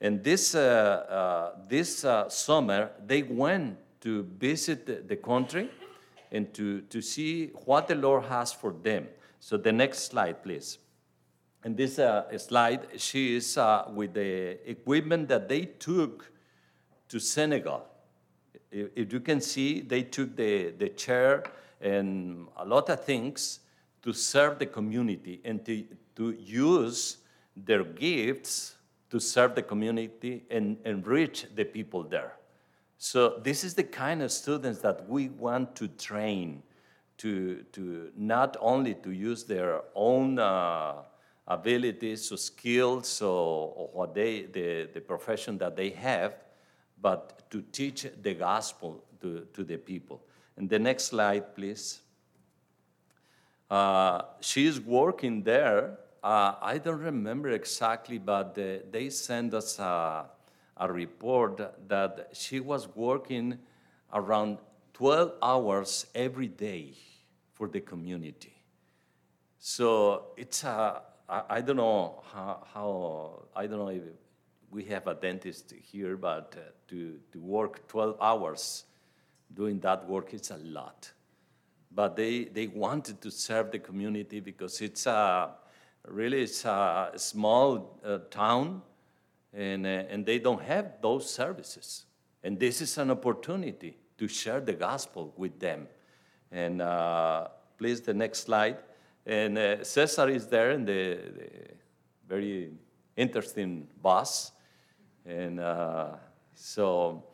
And 0.00 0.22
this, 0.22 0.52
this 0.52 2.04
summer, 2.28 2.90
they 3.04 3.22
went 3.22 3.78
to 4.00 4.22
visit 4.38 4.86
the, 4.86 5.02
the 5.06 5.16
country 5.16 5.70
and 6.30 6.52
to, 6.54 6.82
to 6.82 7.00
see 7.00 7.48
what 7.64 7.88
the 7.88 7.94
Lord 7.94 8.24
has 8.24 8.52
for 8.52 8.72
them. 8.72 9.08
So 9.40 9.56
the 9.56 9.72
next 9.72 10.10
slide, 10.10 10.42
please. 10.42 10.78
In 11.64 11.74
this 11.74 11.98
uh, 11.98 12.38
slide, 12.38 12.86
she 12.96 13.36
is 13.36 13.58
uh, 13.58 13.90
with 13.92 14.14
the 14.14 14.70
equipment 14.70 15.28
that 15.28 15.48
they 15.48 15.62
took 15.62 16.30
to 17.08 17.18
Senegal. 17.18 17.84
If, 18.70 18.88
if 18.94 19.12
you 19.12 19.20
can 19.20 19.40
see, 19.40 19.80
they 19.80 20.02
took 20.02 20.36
the, 20.36 20.70
the 20.78 20.90
chair 20.90 21.44
and 21.80 22.46
a 22.56 22.64
lot 22.64 22.88
of 22.90 23.04
things 23.04 23.60
to 24.02 24.12
serve 24.12 24.60
the 24.60 24.66
community 24.66 25.40
and 25.44 25.64
to, 25.64 25.84
to 26.14 26.30
use 26.38 27.16
their 27.56 27.82
gifts 27.82 28.75
to 29.10 29.20
serve 29.20 29.54
the 29.54 29.62
community 29.62 30.44
and 30.50 30.76
enrich 30.84 31.46
the 31.54 31.64
people 31.64 32.02
there. 32.02 32.32
So 32.98 33.40
this 33.42 33.62
is 33.62 33.74
the 33.74 33.84
kind 33.84 34.22
of 34.22 34.32
students 34.32 34.80
that 34.80 35.08
we 35.08 35.28
want 35.28 35.76
to 35.76 35.88
train 35.88 36.62
to, 37.18 37.64
to 37.72 38.10
not 38.16 38.56
only 38.60 38.94
to 38.94 39.10
use 39.10 39.44
their 39.44 39.82
own 39.94 40.38
uh, 40.38 41.02
abilities 41.46 42.32
or 42.32 42.36
skills 42.36 43.22
or, 43.22 43.72
or, 43.76 43.88
what 43.92 44.14
they, 44.14 44.42
the, 44.42 44.88
the 44.92 45.00
profession 45.00 45.58
that 45.58 45.76
they 45.76 45.90
have, 45.90 46.34
but 47.00 47.48
to 47.50 47.62
teach 47.72 48.06
the 48.22 48.34
gospel 48.34 49.04
to, 49.20 49.46
to 49.52 49.64
the 49.64 49.76
people. 49.76 50.22
And 50.56 50.68
the 50.68 50.78
next 50.78 51.04
slide, 51.04 51.54
please. 51.54 52.00
Uh, 53.70 54.22
she's 54.40 54.80
working 54.80 55.42
there. 55.42 55.98
Uh, 56.26 56.56
I 56.60 56.78
don't 56.78 56.98
remember 56.98 57.50
exactly, 57.50 58.18
but 58.18 58.56
they, 58.56 58.80
they 58.90 59.10
send 59.10 59.54
us 59.54 59.78
a, 59.78 60.26
a 60.76 60.92
report 60.92 61.60
that 61.86 62.30
she 62.32 62.58
was 62.58 62.88
working 62.96 63.56
around 64.12 64.58
12 64.94 65.34
hours 65.40 66.06
every 66.16 66.48
day 66.48 66.94
for 67.52 67.68
the 67.68 67.78
community. 67.78 68.56
So 69.60 70.32
it's 70.36 70.64
a, 70.64 71.00
I, 71.28 71.42
I 71.48 71.60
don't 71.60 71.76
know 71.76 72.24
how, 72.34 72.66
how, 72.74 73.42
I 73.54 73.68
don't 73.68 73.78
know 73.78 73.90
if 73.90 74.02
we 74.72 74.82
have 74.86 75.06
a 75.06 75.14
dentist 75.14 75.72
here, 75.80 76.16
but 76.16 76.56
uh, 76.58 76.70
to, 76.88 77.20
to 77.30 77.38
work 77.38 77.86
12 77.86 78.16
hours 78.20 78.82
doing 79.54 79.78
that 79.78 80.08
work, 80.08 80.34
is 80.34 80.50
a 80.50 80.56
lot. 80.56 81.08
But 81.94 82.16
they, 82.16 82.46
they 82.46 82.66
wanted 82.66 83.20
to 83.20 83.30
serve 83.30 83.70
the 83.70 83.78
community 83.78 84.40
because 84.40 84.80
it's 84.80 85.06
a, 85.06 85.50
really 86.08 86.42
it's 86.42 86.64
a 86.64 87.12
small 87.16 87.98
uh, 88.04 88.18
town 88.30 88.82
and, 89.52 89.86
uh, 89.86 90.04
and 90.10 90.24
they 90.26 90.38
don't 90.38 90.62
have 90.62 91.00
those 91.00 91.28
services. 91.28 92.04
And 92.42 92.58
this 92.58 92.80
is 92.80 92.96
an 92.98 93.10
opportunity 93.10 93.96
to 94.18 94.28
share 94.28 94.60
the 94.60 94.72
gospel 94.72 95.32
with 95.36 95.58
them. 95.58 95.88
And 96.52 96.80
uh, 96.80 97.48
please, 97.78 98.00
the 98.00 98.14
next 98.14 98.40
slide. 98.40 98.78
And 99.24 99.58
uh, 99.58 99.84
Cesar 99.84 100.28
is 100.28 100.46
there 100.46 100.70
in 100.70 100.84
the, 100.84 101.18
the 101.36 101.50
very 102.28 102.70
interesting 103.16 103.88
bus. 104.00 104.52
And 105.24 105.58
uh, 105.58 106.10
so 106.54 107.24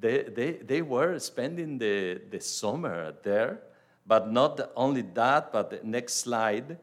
they, 0.00 0.22
they, 0.22 0.52
they 0.52 0.82
were 0.82 1.18
spending 1.18 1.78
the, 1.78 2.20
the 2.30 2.40
summer 2.40 3.14
there. 3.22 3.60
But 4.06 4.30
not 4.30 4.72
only 4.76 5.02
that, 5.14 5.52
but 5.52 5.70
the 5.70 5.80
next 5.82 6.14
slide. 6.14 6.78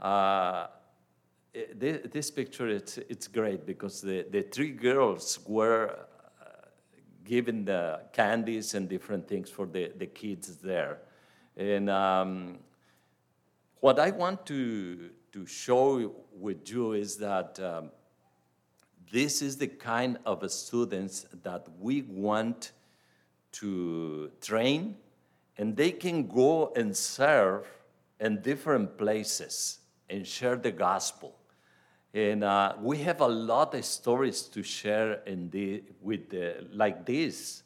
Uh, 0.00 0.66
this 1.74 2.30
picture, 2.30 2.68
it's, 2.68 2.98
it's 2.98 3.28
great 3.28 3.64
because 3.64 4.00
the, 4.00 4.26
the 4.30 4.42
three 4.42 4.72
girls 4.72 5.38
were 5.46 5.98
uh, 6.40 6.44
given 7.24 7.64
the 7.64 8.00
candies 8.12 8.74
and 8.74 8.88
different 8.88 9.26
things 9.26 9.48
for 9.48 9.66
the, 9.66 9.92
the 9.96 10.06
kids 10.06 10.56
there. 10.58 10.98
And 11.56 11.88
um, 11.88 12.58
what 13.80 13.98
I 13.98 14.10
want 14.10 14.44
to, 14.46 15.10
to 15.32 15.46
show 15.46 16.14
with 16.38 16.68
you 16.68 16.92
is 16.92 17.16
that 17.16 17.58
um, 17.60 17.90
this 19.10 19.40
is 19.40 19.56
the 19.56 19.68
kind 19.68 20.18
of 20.26 20.50
students 20.50 21.26
that 21.42 21.66
we 21.78 22.02
want 22.02 22.72
to 23.52 24.30
train, 24.42 24.96
and 25.56 25.74
they 25.74 25.90
can 25.90 26.26
go 26.26 26.72
and 26.76 26.94
serve 26.94 27.66
in 28.20 28.42
different 28.42 28.98
places 28.98 29.78
and 30.08 30.26
share 30.26 30.56
the 30.56 30.72
gospel. 30.72 31.36
And 32.14 32.44
uh, 32.44 32.74
we 32.80 32.98
have 32.98 33.20
a 33.20 33.26
lot 33.26 33.74
of 33.74 33.84
stories 33.84 34.42
to 34.42 34.62
share 34.62 35.22
in 35.26 35.50
the, 35.50 35.82
with 36.00 36.30
the, 36.30 36.66
like 36.72 37.04
this 37.04 37.62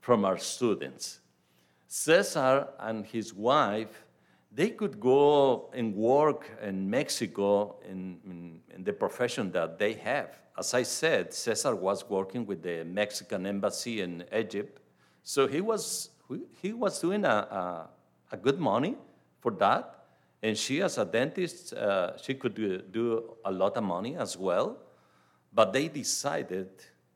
from 0.00 0.24
our 0.24 0.38
students. 0.38 1.20
Cesar 1.86 2.68
and 2.78 3.04
his 3.04 3.34
wife, 3.34 4.04
they 4.52 4.70
could 4.70 4.98
go 4.98 5.70
and 5.74 5.94
work 5.94 6.50
in 6.62 6.88
Mexico 6.88 7.76
in, 7.88 8.18
in, 8.24 8.60
in 8.74 8.84
the 8.84 8.92
profession 8.92 9.52
that 9.52 9.78
they 9.78 9.94
have. 9.94 10.30
As 10.58 10.72
I 10.72 10.82
said, 10.82 11.34
Cesar 11.34 11.74
was 11.74 12.08
working 12.08 12.46
with 12.46 12.62
the 12.62 12.84
Mexican 12.84 13.46
embassy 13.46 14.00
in 14.00 14.24
Egypt, 14.34 14.80
so 15.22 15.46
he 15.46 15.60
was, 15.60 16.10
he 16.62 16.72
was 16.72 17.00
doing 17.00 17.24
a, 17.24 17.28
a, 17.28 17.88
a 18.32 18.36
good 18.36 18.58
money 18.58 18.96
for 19.40 19.52
that. 19.52 19.99
And 20.42 20.56
she, 20.56 20.80
as 20.80 20.96
a 20.98 21.04
dentist, 21.04 21.74
uh, 21.74 22.16
she 22.16 22.34
could 22.34 22.54
do, 22.54 22.78
do 22.78 23.36
a 23.44 23.52
lot 23.52 23.76
of 23.76 23.84
money 23.84 24.16
as 24.16 24.36
well. 24.36 24.78
But 25.52 25.72
they 25.72 25.88
decided 25.88 26.68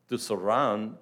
to 0.08 0.18
surround 0.18 0.96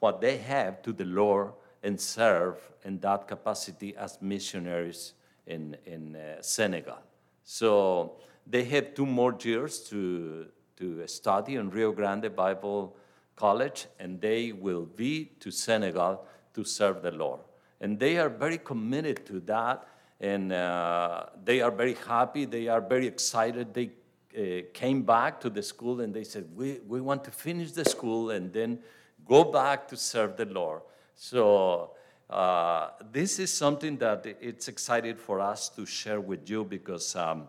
what 0.00 0.20
they 0.20 0.38
have 0.38 0.82
to 0.82 0.92
the 0.92 1.04
Lord 1.04 1.52
and 1.82 2.00
serve 2.00 2.56
in 2.84 2.98
that 3.00 3.28
capacity 3.28 3.94
as 3.96 4.20
missionaries 4.20 5.12
in, 5.46 5.76
in 5.86 6.16
uh, 6.16 6.42
Senegal. 6.42 6.98
So 7.44 8.16
they 8.46 8.64
have 8.64 8.94
two 8.94 9.06
more 9.06 9.36
years 9.40 9.80
to, 9.90 10.46
to 10.76 11.06
study 11.06 11.56
in 11.56 11.70
Rio 11.70 11.92
Grande 11.92 12.34
Bible 12.34 12.96
College, 13.36 13.86
and 13.98 14.20
they 14.20 14.52
will 14.52 14.86
be 14.86 15.32
to 15.40 15.50
Senegal 15.50 16.24
to 16.54 16.64
serve 16.64 17.02
the 17.02 17.12
Lord. 17.12 17.40
And 17.80 17.98
they 17.98 18.18
are 18.18 18.28
very 18.28 18.58
committed 18.58 19.24
to 19.26 19.40
that, 19.40 19.86
and 20.20 20.52
uh, 20.52 21.26
they 21.42 21.62
are 21.62 21.70
very 21.70 21.96
happy, 22.06 22.44
they 22.44 22.68
are 22.68 22.80
very 22.80 23.06
excited. 23.06 23.72
They 23.72 23.90
uh, 24.36 24.66
came 24.74 25.02
back 25.02 25.40
to 25.40 25.50
the 25.50 25.62
school 25.62 26.02
and 26.02 26.12
they 26.12 26.24
said, 26.24 26.46
we, 26.54 26.80
we 26.86 27.00
want 27.00 27.24
to 27.24 27.30
finish 27.30 27.72
the 27.72 27.84
school 27.84 28.30
and 28.30 28.52
then 28.52 28.78
go 29.26 29.44
back 29.44 29.88
to 29.88 29.96
serve 29.96 30.36
the 30.36 30.44
Lord. 30.44 30.82
So 31.14 31.92
uh, 32.28 32.90
this 33.10 33.38
is 33.38 33.52
something 33.52 33.96
that 33.98 34.26
it's 34.40 34.68
excited 34.68 35.18
for 35.18 35.40
us 35.40 35.68
to 35.70 35.86
share 35.86 36.20
with 36.20 36.48
you 36.48 36.64
because 36.64 37.16
um, 37.16 37.48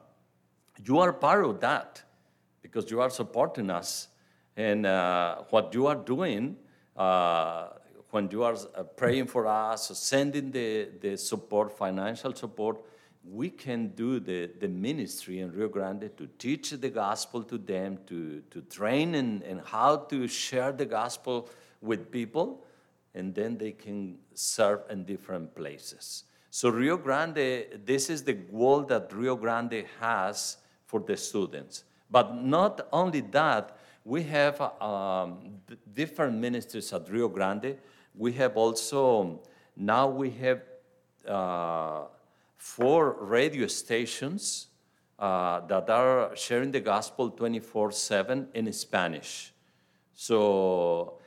you 0.84 1.00
are 1.00 1.12
part 1.12 1.46
of 1.46 1.60
that, 1.60 2.02
because 2.62 2.90
you 2.90 3.02
are 3.02 3.10
supporting 3.10 3.70
us. 3.70 4.08
And 4.56 4.86
uh, 4.86 5.44
what 5.50 5.74
you 5.74 5.88
are 5.88 5.96
doing 5.96 6.58
uh, 6.96 7.68
when 8.12 8.30
you 8.32 8.44
are 8.44 8.58
uh, 8.76 8.84
praying 8.84 9.28
for 9.28 9.48
us, 9.48 9.98
sending 9.98 10.52
the, 10.52 10.90
the 11.02 11.18
support, 11.18 11.78
financial 11.78 12.34
support, 12.34 12.78
we 13.24 13.50
can 13.50 13.90
do 13.90 14.20
the, 14.20 14.50
the 14.60 14.68
ministry 14.68 15.40
in 15.40 15.52
Rio 15.52 15.68
Grande 15.68 16.10
to 16.18 16.28
teach 16.38 16.72
the 16.72 16.90
gospel 16.90 17.44
to 17.44 17.58
them, 17.58 18.00
to, 18.08 18.42
to 18.50 18.62
train 18.62 19.16
and, 19.16 19.42
in 19.44 19.60
how 19.60 19.98
to 19.98 20.28
share 20.28 20.72
the 20.72 20.86
gospel 20.86 21.50
with 21.82 22.12
people, 22.12 22.66
and 23.14 23.34
then 23.34 23.58
they 23.58 23.72
can 23.72 24.18
serve 24.34 24.82
in 24.90 25.04
different 25.04 25.54
places. 25.56 26.24
So, 26.50 26.70
Rio 26.70 26.98
Grande, 26.98 27.66
this 27.86 28.10
is 28.10 28.24
the 28.24 28.34
goal 28.34 28.84
that 28.84 29.14
Rio 29.14 29.36
Grande 29.36 29.86
has 30.00 30.58
for 30.86 31.00
the 31.00 31.16
students. 31.16 31.86
But 32.10 32.36
not 32.36 32.88
only 32.92 33.22
that, 33.22 33.78
we 34.04 34.24
have 34.24 34.60
um, 34.82 35.60
different 35.94 36.38
ministries 36.38 36.92
at 36.92 37.10
Rio 37.10 37.30
Grande. 37.30 37.78
We 38.16 38.34
have 38.34 38.58
also, 38.58 39.40
now 39.76 40.08
we 40.08 40.30
have 40.32 40.62
uh, 41.28 42.04
four 42.58 43.14
radio 43.22 43.68
stations 43.68 44.68
uh, 45.18 45.62
that 45.68 45.90
are 45.90 46.36
sharing 46.36 46.72
the 46.72 46.80
gospel 46.80 47.30
24 47.30 47.92
7 47.92 48.48
in 48.54 48.72
Spanish. 48.74 49.54
So 50.14 51.20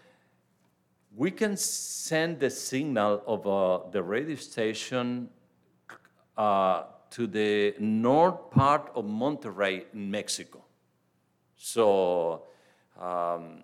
we 1.16 1.31
can 1.31 1.57
send 1.57 2.40
the 2.40 2.51
signal 2.51 3.23
of 3.27 3.47
uh, 3.47 3.90
the 3.90 4.03
radio 4.03 4.37
station 4.37 5.29
uh, 6.37 6.85
to 7.11 7.27
the 7.27 7.75
north 7.79 8.51
part 8.51 8.90
of 8.94 9.05
Monterrey 9.05 9.85
in 9.92 10.11
Mexico. 10.11 10.64
So 11.57 12.42
um, 13.01 13.62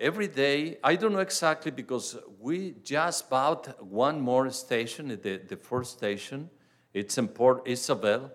every 0.00 0.26
day, 0.26 0.78
I 0.82 0.96
don't 0.96 1.12
know 1.12 1.20
exactly 1.20 1.70
because 1.70 2.16
we 2.40 2.74
just 2.82 3.28
bought 3.28 3.84
one 3.84 4.20
more 4.20 4.50
station, 4.50 5.08
the, 5.08 5.40
the 5.46 5.56
first 5.56 5.98
station. 5.98 6.48
It's 6.94 7.18
in 7.18 7.28
Port 7.28 7.62
Isabel. 7.66 8.32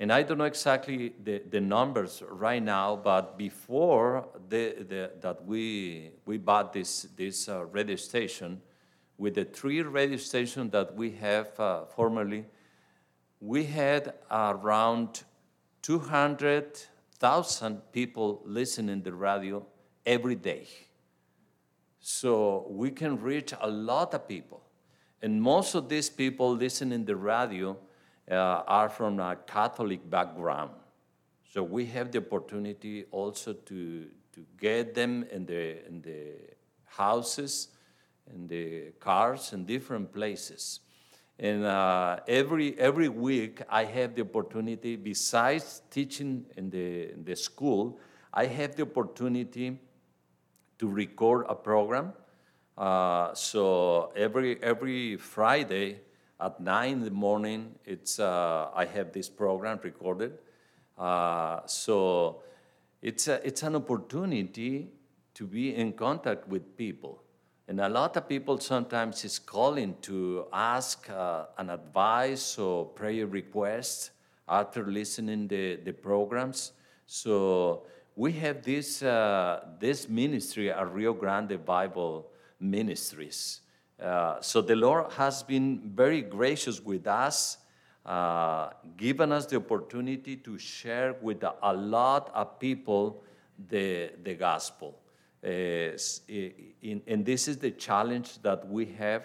And 0.00 0.12
I 0.12 0.22
don't 0.22 0.38
know 0.38 0.44
exactly 0.44 1.12
the, 1.22 1.42
the 1.48 1.60
numbers 1.60 2.22
right 2.28 2.62
now, 2.62 2.96
but 2.96 3.38
before 3.38 4.26
the, 4.48 4.84
the, 4.88 5.10
that 5.20 5.44
we, 5.44 6.10
we 6.24 6.38
bought 6.38 6.72
this, 6.72 7.02
this 7.16 7.48
uh, 7.48 7.66
radio 7.66 7.96
station, 7.96 8.62
with 9.18 9.34
the 9.34 9.44
three 9.44 9.82
radio 9.82 10.16
stations 10.16 10.72
that 10.72 10.96
we 10.96 11.10
have 11.10 11.60
uh, 11.60 11.84
formerly, 11.84 12.46
we 13.42 13.64
had 13.64 14.14
around 14.30 15.24
200,000 15.82 17.92
people 17.92 18.40
listening 18.46 19.02
to 19.02 19.10
the 19.10 19.16
radio 19.16 19.66
every 20.10 20.34
day. 20.34 20.66
So 22.00 22.66
we 22.68 22.90
can 22.90 23.20
reach 23.20 23.52
a 23.60 23.70
lot 23.70 24.12
of 24.12 24.26
people. 24.26 24.60
And 25.22 25.40
most 25.40 25.74
of 25.76 25.88
these 25.88 26.10
people 26.10 26.56
listening 26.56 27.04
the 27.04 27.14
radio 27.14 27.76
uh, 28.28 28.34
are 28.66 28.88
from 28.88 29.20
a 29.20 29.36
Catholic 29.46 30.08
background. 30.10 30.72
So 31.52 31.62
we 31.62 31.86
have 31.86 32.10
the 32.10 32.18
opportunity 32.18 33.04
also 33.12 33.52
to, 33.52 34.06
to 34.34 34.40
get 34.58 34.94
them 34.94 35.24
in 35.30 35.46
the, 35.46 35.86
in 35.86 36.02
the 36.02 36.24
houses, 36.86 37.68
in 38.34 38.48
the 38.48 38.92
cars, 38.98 39.52
in 39.52 39.64
different 39.64 40.12
places. 40.12 40.80
And 41.38 41.64
uh, 41.64 42.18
every, 42.26 42.78
every 42.78 43.08
week, 43.08 43.62
I 43.68 43.84
have 43.84 44.14
the 44.14 44.22
opportunity, 44.22 44.96
besides 44.96 45.82
teaching 45.90 46.46
in 46.56 46.70
the, 46.70 47.12
in 47.12 47.24
the 47.24 47.36
school, 47.36 47.98
I 48.32 48.46
have 48.46 48.74
the 48.74 48.82
opportunity 48.82 49.78
to 50.80 50.88
record 50.88 51.44
a 51.50 51.54
program. 51.54 52.14
Uh, 52.78 53.34
so 53.34 54.10
every, 54.16 54.60
every 54.62 55.16
Friday 55.16 56.00
at 56.40 56.58
9 56.58 56.92
in 56.92 57.00
the 57.00 57.10
morning, 57.10 57.74
it's, 57.84 58.18
uh, 58.18 58.70
I 58.74 58.86
have 58.86 59.12
this 59.12 59.28
program 59.28 59.78
recorded. 59.84 60.38
Uh, 60.96 61.60
so 61.66 62.42
it's, 63.02 63.28
a, 63.28 63.46
it's 63.46 63.62
an 63.62 63.76
opportunity 63.76 64.88
to 65.34 65.46
be 65.46 65.74
in 65.74 65.92
contact 65.92 66.48
with 66.48 66.78
people. 66.78 67.22
And 67.68 67.78
a 67.80 67.88
lot 67.90 68.16
of 68.16 68.26
people 68.26 68.58
sometimes 68.58 69.22
is 69.22 69.38
calling 69.38 69.96
to 70.00 70.46
ask 70.50 71.10
uh, 71.10 71.44
an 71.58 71.68
advice 71.68 72.56
or 72.56 72.86
prayer 72.86 73.26
request 73.26 74.12
after 74.48 74.86
listening 74.86 75.46
the, 75.46 75.76
the 75.76 75.92
programs. 75.92 76.72
So 77.04 77.82
we 78.20 78.32
have 78.32 78.62
this, 78.62 79.02
uh, 79.02 79.64
this 79.78 80.06
ministry 80.06 80.70
at 80.70 80.92
Rio 80.92 81.14
Grande 81.14 81.64
Bible 81.64 82.30
Ministries. 82.60 83.62
Uh, 83.98 84.38
so 84.42 84.60
the 84.60 84.76
Lord 84.76 85.10
has 85.12 85.42
been 85.42 85.80
very 85.94 86.20
gracious 86.20 86.82
with 86.84 87.06
us, 87.06 87.56
uh, 88.04 88.68
given 88.98 89.32
us 89.32 89.46
the 89.46 89.56
opportunity 89.56 90.36
to 90.36 90.58
share 90.58 91.16
with 91.22 91.42
a, 91.42 91.72
lot 91.72 92.30
of 92.34 92.60
people 92.60 93.24
the, 93.70 94.10
the 94.22 94.34
gospel. 94.34 95.00
Uh, 95.42 95.96
in- 96.28 97.00
and 97.06 97.24
this 97.24 97.48
is 97.48 97.56
the 97.56 97.70
challenge 97.70 98.42
that 98.42 98.68
we 98.68 98.84
have 98.84 99.24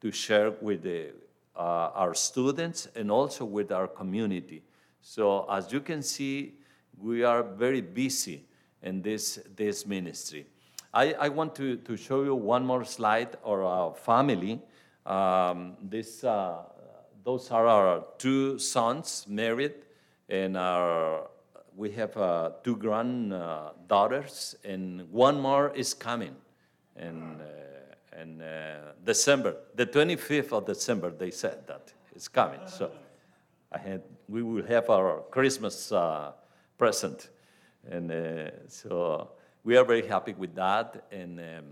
to 0.00 0.10
share 0.10 0.52
with 0.62 0.82
the, 0.82 1.10
uh, 1.54 1.90
our 1.92 2.14
students 2.14 2.88
and 2.96 3.10
also 3.10 3.44
with 3.44 3.70
our 3.70 3.86
community. 3.86 4.62
So 5.02 5.44
as 5.50 5.70
you 5.70 5.80
can 5.80 6.02
see, 6.02 6.54
we 7.02 7.24
are 7.24 7.42
very 7.42 7.80
busy 7.80 8.44
in 8.82 9.02
this, 9.02 9.40
this 9.56 9.86
ministry. 9.86 10.46
I, 10.92 11.12
I 11.14 11.28
want 11.28 11.54
to, 11.56 11.76
to 11.76 11.96
show 11.96 12.24
you 12.24 12.34
one 12.34 12.66
more 12.66 12.84
slide 12.84 13.36
or 13.42 13.62
our 13.62 13.94
family. 13.94 14.60
Um, 15.06 15.76
this, 15.82 16.24
uh, 16.24 16.62
those 17.24 17.50
are 17.50 17.66
our 17.66 18.04
two 18.18 18.58
sons 18.58 19.24
married, 19.28 19.74
and 20.28 20.56
our, 20.56 21.28
we 21.76 21.90
have 21.92 22.16
uh, 22.16 22.50
two 22.64 22.76
granddaughters, 22.76 24.56
and 24.64 25.10
one 25.10 25.40
more 25.40 25.72
is 25.74 25.94
coming. 25.94 26.34
in, 26.96 27.40
uh, 27.40 28.20
and 28.20 28.42
uh, 28.42 28.92
December, 29.04 29.56
the 29.74 29.86
25th 29.86 30.52
of 30.52 30.66
December, 30.66 31.10
they 31.10 31.30
said 31.30 31.66
that 31.66 31.92
it's 32.14 32.28
coming. 32.28 32.60
So 32.66 32.90
I 33.72 33.78
had, 33.78 34.02
we 34.28 34.42
will 34.42 34.64
have 34.66 34.90
our 34.90 35.22
Christmas 35.30 35.92
uh, 35.92 36.32
present. 36.80 37.28
And 37.90 38.10
uh, 38.10 38.68
so 38.68 39.32
we 39.64 39.76
are 39.76 39.84
very 39.84 40.06
happy 40.08 40.32
with 40.32 40.54
that. 40.54 41.04
And 41.12 41.38
um, 41.38 41.64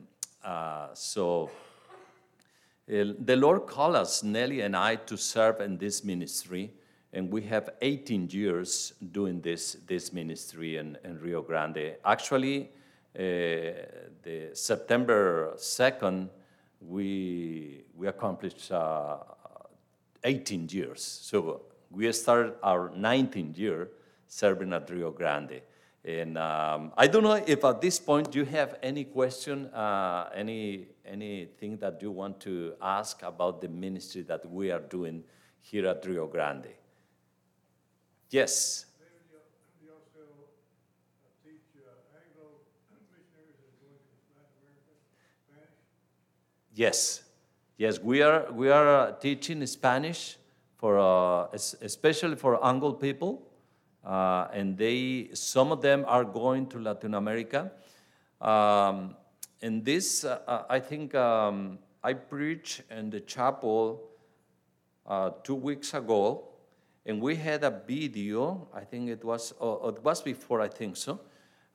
uh, 0.44 0.88
so 0.92 1.51
the 2.87 3.37
Lord 3.37 3.66
called 3.66 3.97
us, 3.97 4.23
Nelly 4.23 4.61
and 4.61 4.77
I, 4.77 4.97
to 4.97 5.16
serve 5.16 5.62
in 5.62 5.79
this 5.79 6.05
ministry. 6.05 6.75
And 7.14 7.33
we 7.33 7.40
have 7.44 7.71
18 7.81 8.29
years 8.31 8.92
doing 9.12 9.40
this, 9.40 9.79
this 9.87 10.12
ministry 10.12 10.77
in, 10.77 10.99
in 11.05 11.18
Rio 11.18 11.40
Grande. 11.40 11.97
Actually, 12.05 12.68
uh, 13.16 13.23
the 14.23 14.51
September 14.53 15.55
2nd, 15.57 16.29
we, 16.83 17.85
we 17.97 18.09
accomplished 18.09 18.71
uh, 18.71 19.16
18 20.23 20.68
years. 20.71 21.03
So 21.03 21.62
we 21.90 22.12
started 22.12 22.57
our 22.62 22.90
19th 22.90 23.57
year 23.57 23.88
serving 24.29 24.73
at 24.73 24.88
Rio 24.91 25.11
Grande. 25.11 25.62
And 26.05 26.38
um, 26.38 26.93
I 26.97 27.09
don't 27.09 27.25
know 27.25 27.43
if 27.47 27.64
at 27.64 27.81
this 27.81 27.99
point 27.99 28.35
you 28.35 28.45
have 28.45 28.77
any 28.83 29.05
question, 29.05 29.67
uh, 29.67 30.31
any 30.35 30.87
anything 31.05 31.79
that 31.79 32.01
you 32.01 32.11
want 32.11 32.38
to 32.41 32.75
ask 32.81 33.23
about 33.23 33.61
the 33.61 33.69
ministry 33.69 34.23
that 34.23 34.49
we 34.49 34.71
are 34.71 34.81
doing 34.81 35.25
here 35.61 35.88
at 35.88 36.07
Rio 36.07 36.27
Grande. 36.27 36.69
Yes. 38.31 38.85
Yes, 46.79 47.25
yes, 47.77 47.99
we 47.99 48.23
are 48.23 48.53
we 48.53 48.71
are 48.71 49.11
teaching 49.19 49.67
Spanish 49.67 50.37
for 50.77 50.97
uh, 50.97 51.49
especially 51.83 52.37
for 52.37 52.64
Anglo 52.64 52.93
people, 52.93 53.48
uh, 54.09 54.49
and 54.55 54.77
they 54.79 55.29
some 55.35 55.71
of 55.71 55.83
them 55.83 56.05
are 56.09 56.25
going 56.25 56.66
to 56.66 56.79
Latin 56.79 57.14
America. 57.14 57.71
Um, 58.40 59.14
and 59.61 59.85
this, 59.85 60.25
uh, 60.25 60.38
uh, 60.47 60.64
I 60.71 60.81
think, 60.81 61.14
um, 61.14 61.79
I 62.03 62.14
preached 62.14 62.83
in 62.90 63.11
the 63.11 63.21
chapel 63.21 64.09
uh, 65.05 65.31
two 65.42 65.57
weeks 65.57 65.92
ago, 65.92 66.49
and 67.05 67.21
we 67.21 67.37
had 67.37 67.64
a 67.64 67.83
video. 67.87 68.68
I 68.73 68.81
think 68.81 69.11
it 69.11 69.25
was, 69.25 69.53
oh, 69.61 69.88
it 69.88 70.03
was 70.03 70.23
before, 70.23 70.61
I 70.61 70.68
think 70.68 70.97
so. 70.97 71.21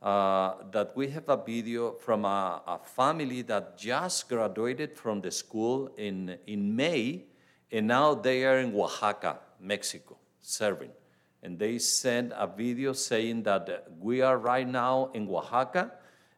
Uh, 0.02 0.56
that 0.72 0.96
we 0.96 1.10
have 1.10 1.30
a 1.30 1.38
video 1.38 1.94
from 1.94 2.26
a, 2.26 2.62
a, 2.68 2.80
family 2.84 3.42
that 3.44 3.78
just 3.78 4.28
graduated 4.28 4.98
from 4.98 5.22
the 5.22 5.32
school 5.32 5.90
in, 5.98 6.38
in 6.46 6.76
May, 6.76 7.24
and 7.72 7.88
now 7.88 8.14
they 8.14 8.44
are 8.44 8.60
in 8.60 8.76
Oaxaca, 8.76 9.40
Mexico, 9.62 10.18
serving. 10.42 10.92
And 11.44 11.60
they 11.60 11.78
sent 11.78 12.32
a 12.36 12.48
video 12.48 12.94
saying 12.94 13.44
that 13.44 13.88
we 14.00 14.22
are 14.22 14.38
right 14.38 14.68
now 14.68 15.12
in 15.14 15.28
Oaxaca, 15.28 15.92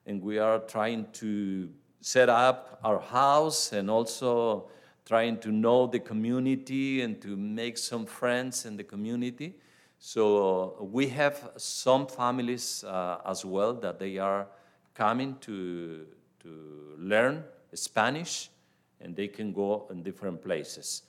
and 0.05 0.21
we 0.21 0.39
are 0.39 0.59
trying 0.59 1.05
to 1.13 1.69
set 2.01 2.27
up 2.27 2.79
our 2.83 2.99
house 2.99 3.71
and 3.71 3.89
also 3.89 4.67
trying 5.05 5.37
to 5.37 5.51
know 5.51 5.85
the 5.85 5.99
community 5.99 7.01
and 7.01 7.21
to 7.21 7.37
make 7.37 7.77
some 7.77 8.05
friends 8.05 8.65
in 8.65 8.75
the 8.75 8.83
community. 8.83 9.55
So 9.99 10.87
we 10.91 11.07
have 11.09 11.51
some 11.57 12.07
families 12.07 12.83
uh, 12.83 13.21
as 13.25 13.45
well 13.45 13.73
that 13.75 13.99
they 13.99 14.17
are 14.17 14.47
coming 14.95 15.37
to, 15.41 16.07
to 16.41 16.95
learn 16.97 17.43
Spanish 17.73 18.49
and 19.01 19.15
they 19.15 19.27
can 19.27 19.53
go 19.53 19.87
in 19.91 20.01
different 20.01 20.41
places. 20.41 21.03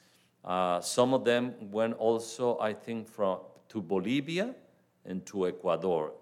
Uh, 0.44 0.80
some 0.80 1.14
of 1.14 1.24
them 1.24 1.54
went 1.70 1.94
also, 1.94 2.59
I 2.59 2.72
think, 2.72 3.09
from, 3.09 3.38
to 3.68 3.83
Bolivia 3.83 4.55
and 5.05 5.24
to 5.26 5.46
Ecuador. 5.46 6.12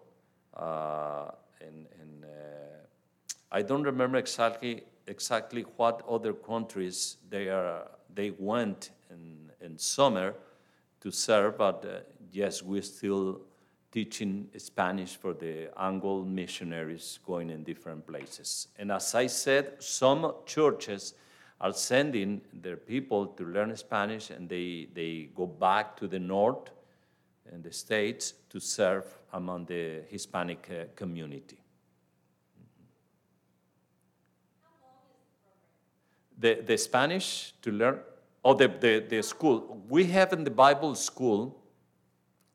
Uh, 0.55 1.31
and, 1.61 1.87
and 2.01 2.25
I 3.51 3.63
don't 3.63 3.83
remember 3.83 4.19
exactly 4.19 4.85
exactly 5.07 5.63
what 5.77 6.03
other 6.09 6.33
countries 6.33 7.17
they 7.29 7.49
are 7.49 7.89
they 8.15 8.31
went 8.39 8.91
in, 9.11 9.51
in 9.61 9.79
summer 9.79 10.35
to 11.01 11.11
serve, 11.11 11.59
but 11.59 11.85
uh, 11.85 12.01
yes, 12.33 12.63
we're 12.63 12.83
still 12.83 13.41
teaching 13.91 14.49
Spanish 14.57 15.17
for 15.17 15.35
the 15.35 15.69
Anglo 15.79 16.23
missionaries 16.25 17.19
going 17.27 17.51
in 17.51 17.63
different 17.63 18.07
places. 18.07 18.69
And 18.79 18.91
as 18.91 19.15
I 19.15 19.27
said, 19.27 19.75
some 19.81 20.35
churches 20.47 21.15
are 21.61 21.73
sending 21.73 22.41
their 22.53 22.77
people 22.77 23.27
to 23.27 23.45
learn 23.45 23.77
Spanish 23.77 24.31
and 24.31 24.49
they, 24.49 24.89
they 24.95 25.29
go 25.35 25.47
back 25.47 25.97
to 25.99 26.09
the 26.09 26.19
north 26.19 26.71
in 27.53 27.63
the 27.63 27.73
States 27.73 28.35
to 28.51 28.61
serve 28.61 29.05
among 29.33 29.67
the 29.67 30.03
Hispanic 30.09 30.69
uh, 30.71 30.85
community. 30.97 31.65
the, 36.39 36.63
the 36.67 36.77
Spanish 36.77 37.55
to 37.63 37.71
learn, 37.71 38.01
or 38.43 38.55
the, 38.55 38.69
the, 38.69 39.05
the 39.09 39.23
school. 39.23 39.83
We 39.89 40.05
have 40.07 40.33
in 40.33 40.45
the 40.45 40.51
Bible 40.51 40.95
school, 40.95 41.57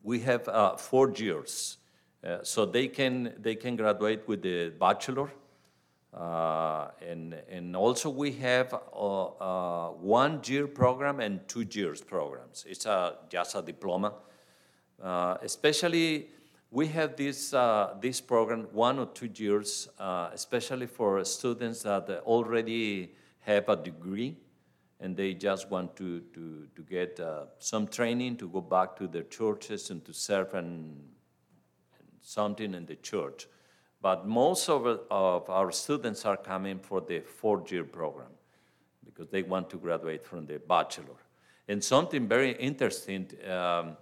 we 0.04 0.20
have 0.20 0.48
uh, 0.48 0.76
four 0.76 1.12
years. 1.12 1.78
Uh, 2.24 2.40
so 2.44 2.66
they 2.66 2.88
can, 2.88 3.34
they 3.40 3.56
can 3.56 3.76
graduate 3.76 4.28
with 4.28 4.42
the 4.42 4.70
bachelor. 4.70 5.32
Uh, 6.14 6.90
and, 7.08 7.36
and 7.50 7.76
also 7.76 8.10
we 8.10 8.32
have 8.34 8.74
a, 8.74 8.98
a 8.98 9.92
one 9.94 10.42
year 10.46 10.68
program 10.68 11.20
and 11.20 11.48
two 11.48 11.66
years 11.72 12.02
programs. 12.02 12.66
It's 12.68 12.86
a, 12.86 13.16
just 13.30 13.56
a 13.56 13.62
diploma. 13.62 14.14
Uh, 15.02 15.38
especially, 15.42 16.28
we 16.72 16.88
have 16.88 17.16
this, 17.16 17.54
uh, 17.54 17.96
this 18.00 18.22
program, 18.22 18.68
one 18.72 19.00
or 19.00 19.08
two 19.08 19.30
years, 19.34 19.90
uh, 20.00 20.30
especially 20.34 20.88
for 20.88 21.24
students 21.26 21.84
that 21.84 22.10
already 22.26 23.14
have 23.40 23.70
a 23.70 23.76
degree 23.76 24.38
and 25.00 25.16
they 25.16 25.34
just 25.34 25.70
want 25.70 25.96
to, 25.96 26.22
to, 26.34 26.68
to 26.76 26.82
get 26.82 27.20
uh, 27.20 27.46
some 27.60 27.88
training 27.88 28.36
to 28.38 28.50
go 28.50 28.62
back 28.62 28.96
to 28.98 29.08
their 29.08 29.24
churches 29.24 29.90
and 29.90 30.04
to 30.06 30.14
serve 30.14 30.54
and, 30.54 31.02
something 32.22 32.76
in 32.76 32.86
the 32.86 32.98
church. 32.98 33.48
But 34.02 34.28
most 34.28 34.70
of, 34.70 34.86
of 35.10 35.50
our 35.50 35.72
students 35.72 36.26
are 36.26 36.38
coming 36.38 36.78
for 36.78 37.02
the 37.02 37.22
four-year 37.22 37.86
program 37.86 38.30
because 39.04 39.30
they 39.30 39.42
want 39.42 39.70
to 39.72 39.78
graduate 39.78 40.24
from 40.24 40.46
the 40.46 40.60
bachelor. 40.60 41.16
And 41.68 41.84
something 41.84 42.28
very 42.28 42.52
interesting, 42.52 43.32
um, 43.50 43.98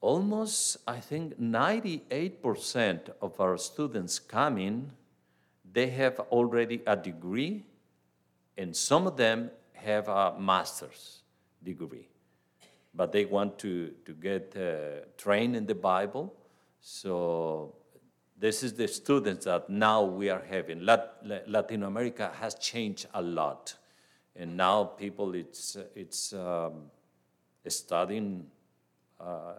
almost, 0.00 0.78
I 0.86 1.00
think, 1.00 1.40
98% 1.40 3.10
of 3.20 3.40
our 3.40 3.56
students 3.58 4.18
coming 4.18 4.92
they 5.76 5.90
have 5.90 6.18
already 6.30 6.80
a 6.86 6.96
degree, 6.96 7.62
and 8.56 8.74
some 8.74 9.06
of 9.06 9.18
them 9.18 9.50
have 9.74 10.08
a 10.08 10.34
master's 10.38 11.20
degree. 11.62 12.08
But 12.94 13.12
they 13.12 13.26
want 13.26 13.58
to, 13.58 13.92
to 14.06 14.12
get 14.14 14.56
uh, 14.56 15.04
trained 15.18 15.54
in 15.54 15.66
the 15.66 15.74
Bible. 15.74 16.32
So 16.80 17.74
this 18.38 18.62
is 18.62 18.72
the 18.72 18.88
students 18.88 19.44
that 19.44 19.68
now 19.68 20.02
we 20.02 20.30
are 20.30 20.42
having. 20.48 20.80
Lat- 20.80 21.18
Latin 21.46 21.82
America 21.82 22.32
has 22.40 22.54
changed 22.54 23.06
a 23.12 23.20
lot. 23.20 23.74
And 24.34 24.56
now 24.56 24.84
people, 24.84 25.34
it's, 25.34 25.76
it's 25.94 26.32
um, 26.32 26.90
studying 27.68 28.46
uh, 29.20 29.56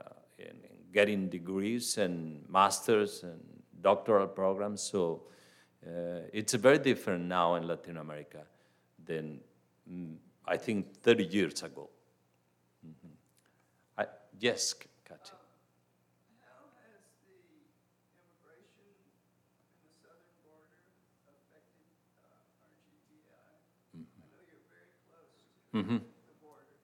getting 0.94 1.30
degrees 1.30 1.98
and 1.98 2.44
masters 2.50 3.24
and 3.24 3.40
doctoral 3.82 4.28
programs. 4.28 4.82
So 4.82 5.24
uh, 5.86 6.22
it's 6.34 6.54
very 6.54 6.80
different 6.80 7.26
now 7.26 7.56
in 7.56 7.68
Latin 7.68 7.98
America 7.98 8.44
than 9.04 9.40
mm, 9.92 10.16
I 10.46 10.58
think 10.58 10.98
30 11.02 11.24
years 11.26 11.64
ago. 11.64 11.90
Mm-hmm. 12.86 13.14
I, 13.98 14.06
yes, 14.40 14.74
Katya. 15.06 15.36
How 16.42 16.70
has 16.82 17.02
the 17.28 17.36
immigration 18.16 18.88
in 19.76 19.80
the 19.84 19.92
southern 20.02 20.38
border 20.46 20.82
affected 21.28 21.90
uh, 22.26 22.68
RGBI? 22.68 23.54
I 23.96 24.26
know 24.28 24.42
you're 24.48 24.68
very 24.72 24.92
close 25.08 25.32
to 25.72 25.78
Mhm. 25.78 26.00
the 26.02 26.36
border. 26.42 26.78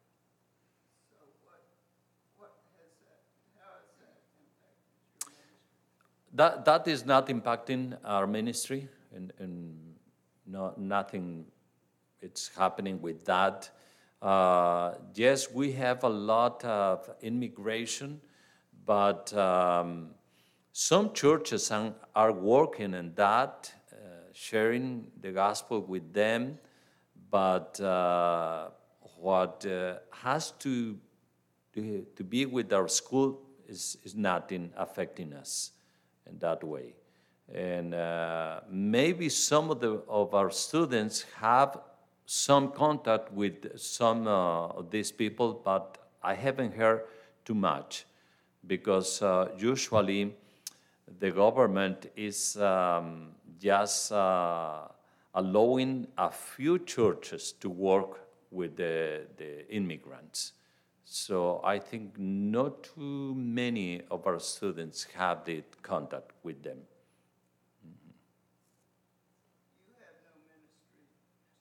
So 1.10 1.18
what, 1.48 1.62
what 2.38 2.54
has 2.78 2.92
that, 3.08 3.22
how 3.60 3.80
has 3.80 3.90
that 4.04 4.18
impacted 4.38 5.00
your 5.18 5.32
ministry? 5.34 6.23
That, 6.36 6.66
that 6.66 6.88
is 6.88 7.06
not 7.06 7.28
impacting 7.28 7.96
our 8.04 8.26
ministry, 8.26 8.90
and, 9.16 9.32
and 9.38 9.78
no, 10.48 10.74
nothing 10.78 11.46
it's 12.22 12.50
happening 12.58 13.00
with 13.04 13.24
that. 13.26 13.70
Uh, 14.20 14.94
yes, 15.14 15.52
we 15.52 15.74
have 15.74 16.04
a 16.04 16.10
lot 16.10 16.64
of 16.66 17.08
immigration, 17.22 18.20
but 18.84 19.32
um, 19.38 20.10
some 20.72 21.14
churches 21.14 21.72
are, 22.16 22.32
working 22.32 22.96
on 22.96 23.12
that, 23.14 23.72
uh, 23.92 23.96
sharing 24.32 25.06
the 25.22 25.32
gospel 25.32 25.82
with 25.82 26.14
them. 26.14 26.58
But 27.30 27.80
uh, 27.80 28.70
what 29.18 29.64
uh, 29.68 29.98
has 30.10 30.50
to, 30.60 30.98
to, 31.76 32.08
to 32.16 32.24
be 32.24 32.48
with 32.48 32.74
our 32.74 32.88
school 32.88 33.40
is, 33.68 33.98
is 34.04 34.16
nothing 34.16 34.72
affecting 34.76 35.34
us 35.34 35.74
in 36.30 36.40
that 36.40 36.64
way. 36.64 36.96
And 37.54 37.94
uh, 37.94 38.62
maybe 38.70 39.30
some 39.30 39.70
of, 39.70 39.80
the, 39.80 40.02
of 40.08 40.34
our 40.34 40.50
students 40.50 41.26
have 41.40 41.80
some 42.26 42.72
contact 42.72 43.32
with 43.34 43.78
some 43.78 44.28
uh, 44.28 44.68
of 44.68 44.90
these 44.90 45.12
people, 45.12 45.62
but 45.64 45.98
I 46.22 46.36
haven't 46.36 46.74
heard 46.74 47.04
too 47.44 47.54
much 47.54 48.06
because 48.66 49.22
uh, 49.22 49.50
usually 49.58 50.34
the 51.20 51.32
government 51.32 52.10
is 52.16 52.56
um, 52.58 53.32
just 53.60 54.12
uh, 54.12 54.88
allowing 55.36 56.08
a 56.18 56.32
few 56.32 56.80
churches 56.80 57.54
to 57.60 57.70
work 57.70 58.22
with 58.52 58.78
the, 58.78 59.22
the 59.38 59.68
immigrants. 59.70 60.54
So 61.16 61.62
I 61.64 61.78
think 61.78 62.18
not 62.18 62.86
too 62.86 63.36
many 63.36 64.02
of 64.10 64.26
our 64.26 64.40
students 64.40 65.06
have 65.14 65.46
the 65.46 65.62
contact 65.84 66.32
with 66.42 66.64
them. 66.64 66.80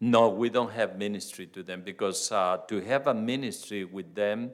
No. 0.01 0.21
No, 0.21 0.29
we 0.31 0.49
don't 0.49 0.73
have 0.73 0.97
ministry 0.97 1.47
to 1.49 1.63
them 1.63 1.83
because 1.83 2.33
uh, 2.33 2.61
to 2.67 2.81
have 2.81 3.07
a 3.09 3.13
ministry 3.13 3.85
with 3.85 4.15
them, 4.15 4.53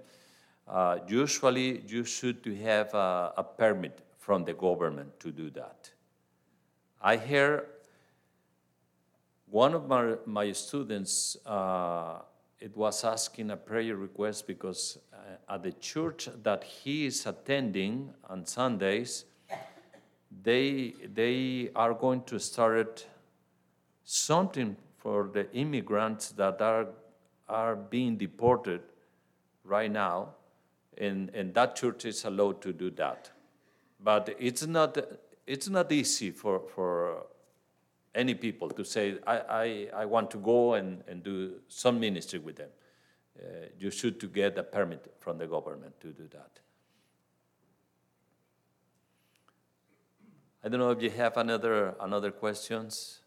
uh, 0.66 0.98
usually 1.06 1.80
you 1.86 2.02
should 2.02 2.42
to 2.42 2.56
have 2.56 2.92
a, 2.92 3.34
a 3.36 3.44
permit 3.44 4.00
from 4.18 4.42
the 4.42 4.52
government 4.52 5.20
to 5.20 5.30
do 5.30 5.48
that. 5.50 5.92
I 7.00 7.18
hear 7.18 7.66
one 9.46 9.74
of 9.74 9.86
my, 9.86 10.16
my 10.26 10.50
students, 10.50 11.36
uh, 11.46 12.22
it 12.60 12.76
was 12.76 13.04
asking 13.04 13.50
a 13.50 13.56
prayer 13.56 13.96
request 13.96 14.46
because 14.46 14.98
uh, 15.12 15.54
at 15.54 15.62
the 15.62 15.72
church 15.72 16.28
that 16.42 16.64
he 16.64 17.06
is 17.06 17.24
attending 17.26 18.12
on 18.28 18.44
Sundays, 18.44 19.24
they, 20.42 20.94
they 21.14 21.70
are 21.74 21.94
going 21.94 22.22
to 22.24 22.38
start 22.38 23.06
something 24.04 24.76
for 24.96 25.30
the 25.32 25.50
immigrants 25.52 26.30
that 26.30 26.60
are, 26.60 26.88
are 27.48 27.76
being 27.76 28.16
deported 28.16 28.80
right 29.64 29.90
now, 29.90 30.30
and, 30.96 31.30
and 31.30 31.54
that 31.54 31.76
church 31.76 32.04
is 32.04 32.24
allowed 32.24 32.60
to 32.62 32.72
do 32.72 32.90
that. 32.90 33.30
But 34.02 34.34
it's 34.38 34.66
not, 34.66 34.98
it's 35.46 35.68
not 35.68 35.92
easy 35.92 36.30
for, 36.30 36.62
for 36.74 37.26
any 38.18 38.34
people 38.34 38.68
to 38.68 38.84
say, 38.84 39.16
I, 39.24 39.36
I, 39.48 39.88
I 40.02 40.04
want 40.04 40.32
to 40.32 40.38
go 40.38 40.74
and, 40.74 41.04
and 41.06 41.22
do 41.22 41.60
some 41.68 42.00
ministry 42.00 42.40
with 42.40 42.56
them. 42.56 42.70
Uh, 43.38 43.66
you 43.78 43.92
should 43.92 44.18
to 44.18 44.26
get 44.26 44.58
a 44.58 44.64
permit 44.64 45.14
from 45.20 45.38
the 45.38 45.46
government 45.46 46.00
to 46.00 46.08
do 46.08 46.26
that. 46.32 46.50
I 50.64 50.68
don't 50.68 50.80
know 50.80 50.90
if 50.90 51.00
you 51.00 51.10
have 51.10 51.36
another, 51.36 51.94
another 52.00 52.32
questions. 52.32 53.20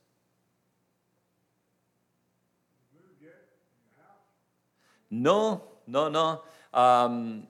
No, 5.09 5.63
no, 5.87 6.09
no. 6.09 6.41
Um, 6.73 7.47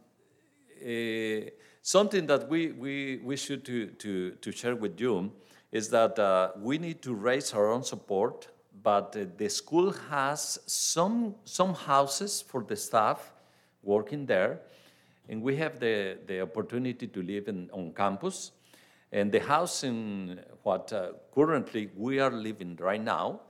eh, 0.84 1.50
something 1.82 2.28
that 2.28 2.48
we, 2.48 2.72
we, 2.72 3.20
we 3.24 3.36
should 3.36 3.66
to, 3.66 3.88
to, 3.88 4.32
to 4.32 4.52
share 4.52 4.76
with 4.76 5.02
you 5.02 5.32
is 5.72 5.90
that 5.90 6.20
uh, 6.20 6.52
we 6.58 6.78
need 6.78 7.02
to 7.02 7.14
raise 7.14 7.54
our 7.54 7.72
own 7.72 7.84
support, 7.84 8.48
but 8.84 9.16
uh, 9.16 9.26
the 9.38 9.50
school 9.50 9.92
has 10.10 10.60
some, 10.66 11.36
some 11.46 11.74
houses 11.74 12.42
for 12.42 12.64
the 12.64 12.76
staff 12.76 13.32
working 13.84 14.26
there, 14.26 14.60
and 15.30 15.42
we 15.42 15.56
have 15.56 15.80
the, 15.80 16.18
the 16.28 16.42
opportunity 16.42 17.08
to 17.08 17.22
live 17.22 17.48
in, 17.48 17.70
on 17.72 17.94
campus. 17.94 18.52
And 19.14 19.32
the 19.32 19.40
house 19.40 19.84
in 19.84 20.40
what 20.64 20.92
uh, 20.94 21.12
currently 21.34 21.90
we 21.96 22.20
are 22.20 22.32
living 22.32 22.78
right 22.80 23.02
now, 23.02 23.42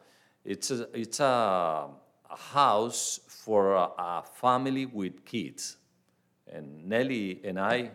it's 0.43 0.71
a, 0.71 0.87
it's 0.97 1.19
a, 1.19 1.87
a 2.29 2.35
house 2.35 3.19
for 3.27 3.75
a, 3.75 3.89
a 3.97 4.23
family 4.35 4.85
with 4.85 5.25
kids. 5.25 5.77
And 6.51 6.87
Nelly 6.87 7.41
and 7.43 7.59
I, 7.59 7.91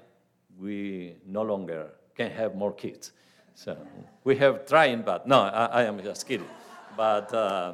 we 0.58 1.16
no 1.26 1.42
longer 1.42 1.90
can 2.14 2.30
have 2.30 2.54
more 2.54 2.72
kids. 2.72 3.12
So 3.56 3.74
we 4.22 4.36
have 4.36 4.66
trying, 4.66 5.00
but 5.00 5.26
no, 5.26 5.40
I, 5.40 5.64
I 5.64 5.82
am 5.84 6.02
just 6.02 6.28
kidding. 6.28 6.46
But 6.94 7.32
uh, 7.32 7.72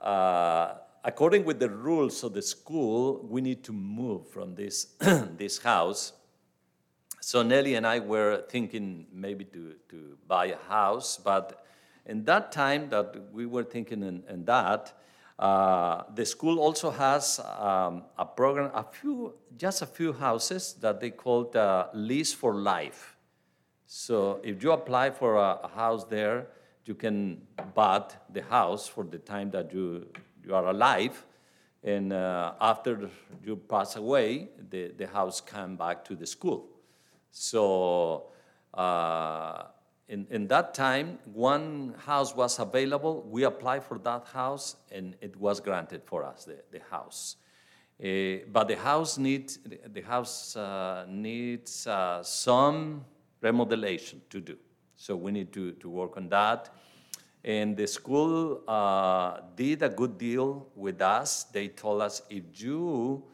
uh, 0.00 0.76
according 1.04 1.44
with 1.44 1.58
the 1.58 1.68
rules 1.68 2.24
of 2.24 2.32
the 2.32 2.40
school, 2.40 3.20
we 3.28 3.42
need 3.42 3.62
to 3.64 3.72
move 3.74 4.26
from 4.28 4.54
this, 4.54 4.86
this 5.36 5.58
house. 5.58 6.14
So 7.20 7.42
Nelly 7.42 7.74
and 7.74 7.86
I 7.86 7.98
were 7.98 8.46
thinking 8.48 9.06
maybe 9.12 9.44
to, 9.44 9.74
to 9.90 10.16
buy 10.26 10.46
a 10.46 10.56
house, 10.70 11.18
but 11.18 11.66
in 12.06 12.24
that 12.24 12.50
time 12.50 12.88
that 12.88 13.30
we 13.30 13.44
were 13.44 13.64
thinking 13.64 14.02
in, 14.02 14.22
in 14.26 14.46
that, 14.46 14.94
uh, 15.38 16.04
the 16.14 16.24
school 16.24 16.58
also 16.58 16.90
has 16.90 17.40
um, 17.58 18.04
a 18.16 18.24
program, 18.24 18.70
a 18.72 18.84
few, 18.84 19.34
just 19.58 19.82
a 19.82 19.86
few 19.86 20.14
houses 20.14 20.76
that 20.80 20.98
they 20.98 21.10
called 21.10 21.54
uh, 21.54 21.88
Lease 21.92 22.32
for 22.32 22.54
Life. 22.54 23.17
So 23.90 24.40
if 24.44 24.62
you 24.62 24.72
apply 24.72 25.12
for 25.12 25.36
a, 25.36 25.60
a 25.64 25.68
house 25.68 26.04
there, 26.04 26.48
you 26.84 26.94
can 26.94 27.40
buy 27.74 28.04
the 28.30 28.42
house 28.42 28.86
for 28.86 29.02
the 29.02 29.16
time 29.16 29.50
that 29.52 29.72
you, 29.72 30.06
you 30.44 30.54
are 30.54 30.66
alive. 30.66 31.24
And 31.82 32.12
uh, 32.12 32.52
after 32.60 33.08
you 33.42 33.56
pass 33.56 33.96
away, 33.96 34.50
the, 34.68 34.92
the 34.94 35.06
house 35.06 35.40
come 35.40 35.76
back 35.76 36.04
to 36.04 36.14
the 36.14 36.26
school. 36.26 36.68
So 37.30 38.26
uh, 38.74 39.62
in, 40.06 40.26
in 40.28 40.48
that 40.48 40.74
time, 40.74 41.18
one 41.24 41.94
house 42.04 42.36
was 42.36 42.58
available. 42.58 43.26
We 43.26 43.44
applied 43.44 43.84
for 43.84 43.98
that 44.00 44.26
house, 44.26 44.76
and 44.92 45.16
it 45.22 45.34
was 45.36 45.60
granted 45.60 46.02
for 46.04 46.24
us, 46.24 46.44
the, 46.44 46.58
the 46.70 46.80
house. 46.90 47.36
Uh, 48.04 48.44
but 48.52 48.68
the 48.68 48.76
house 48.76 49.16
needs, 49.16 49.58
the 49.86 50.02
house 50.02 50.56
uh, 50.56 51.06
needs 51.08 51.86
uh, 51.86 52.22
some 52.22 53.06
remodelation 53.42 54.20
to 54.30 54.40
do. 54.40 54.56
So 54.96 55.16
we 55.16 55.30
need 55.30 55.52
to, 55.52 55.72
to 55.72 55.88
work 55.88 56.16
on 56.16 56.28
that. 56.30 56.70
And 57.44 57.76
the 57.76 57.86
school 57.86 58.62
uh, 58.66 59.40
did 59.54 59.82
a 59.82 59.88
good 59.88 60.18
deal 60.18 60.68
with 60.74 61.00
us. 61.00 61.44
They 61.44 61.68
told 61.68 62.02
us 62.02 62.22
if 62.28 62.60
you 62.60 63.24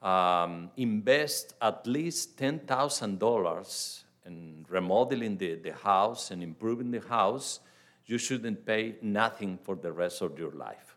um, 0.00 0.70
invest 0.76 1.54
at 1.60 1.86
least 1.86 2.36
$10,000 2.38 4.02
in 4.26 4.66
remodeling 4.68 5.36
the, 5.36 5.56
the 5.56 5.72
house 5.72 6.30
and 6.30 6.42
improving 6.42 6.90
the 6.90 7.00
house, 7.00 7.60
you 8.06 8.18
shouldn't 8.18 8.64
pay 8.64 8.96
nothing 9.02 9.58
for 9.62 9.76
the 9.76 9.92
rest 9.92 10.22
of 10.22 10.38
your 10.38 10.52
life. 10.52 10.96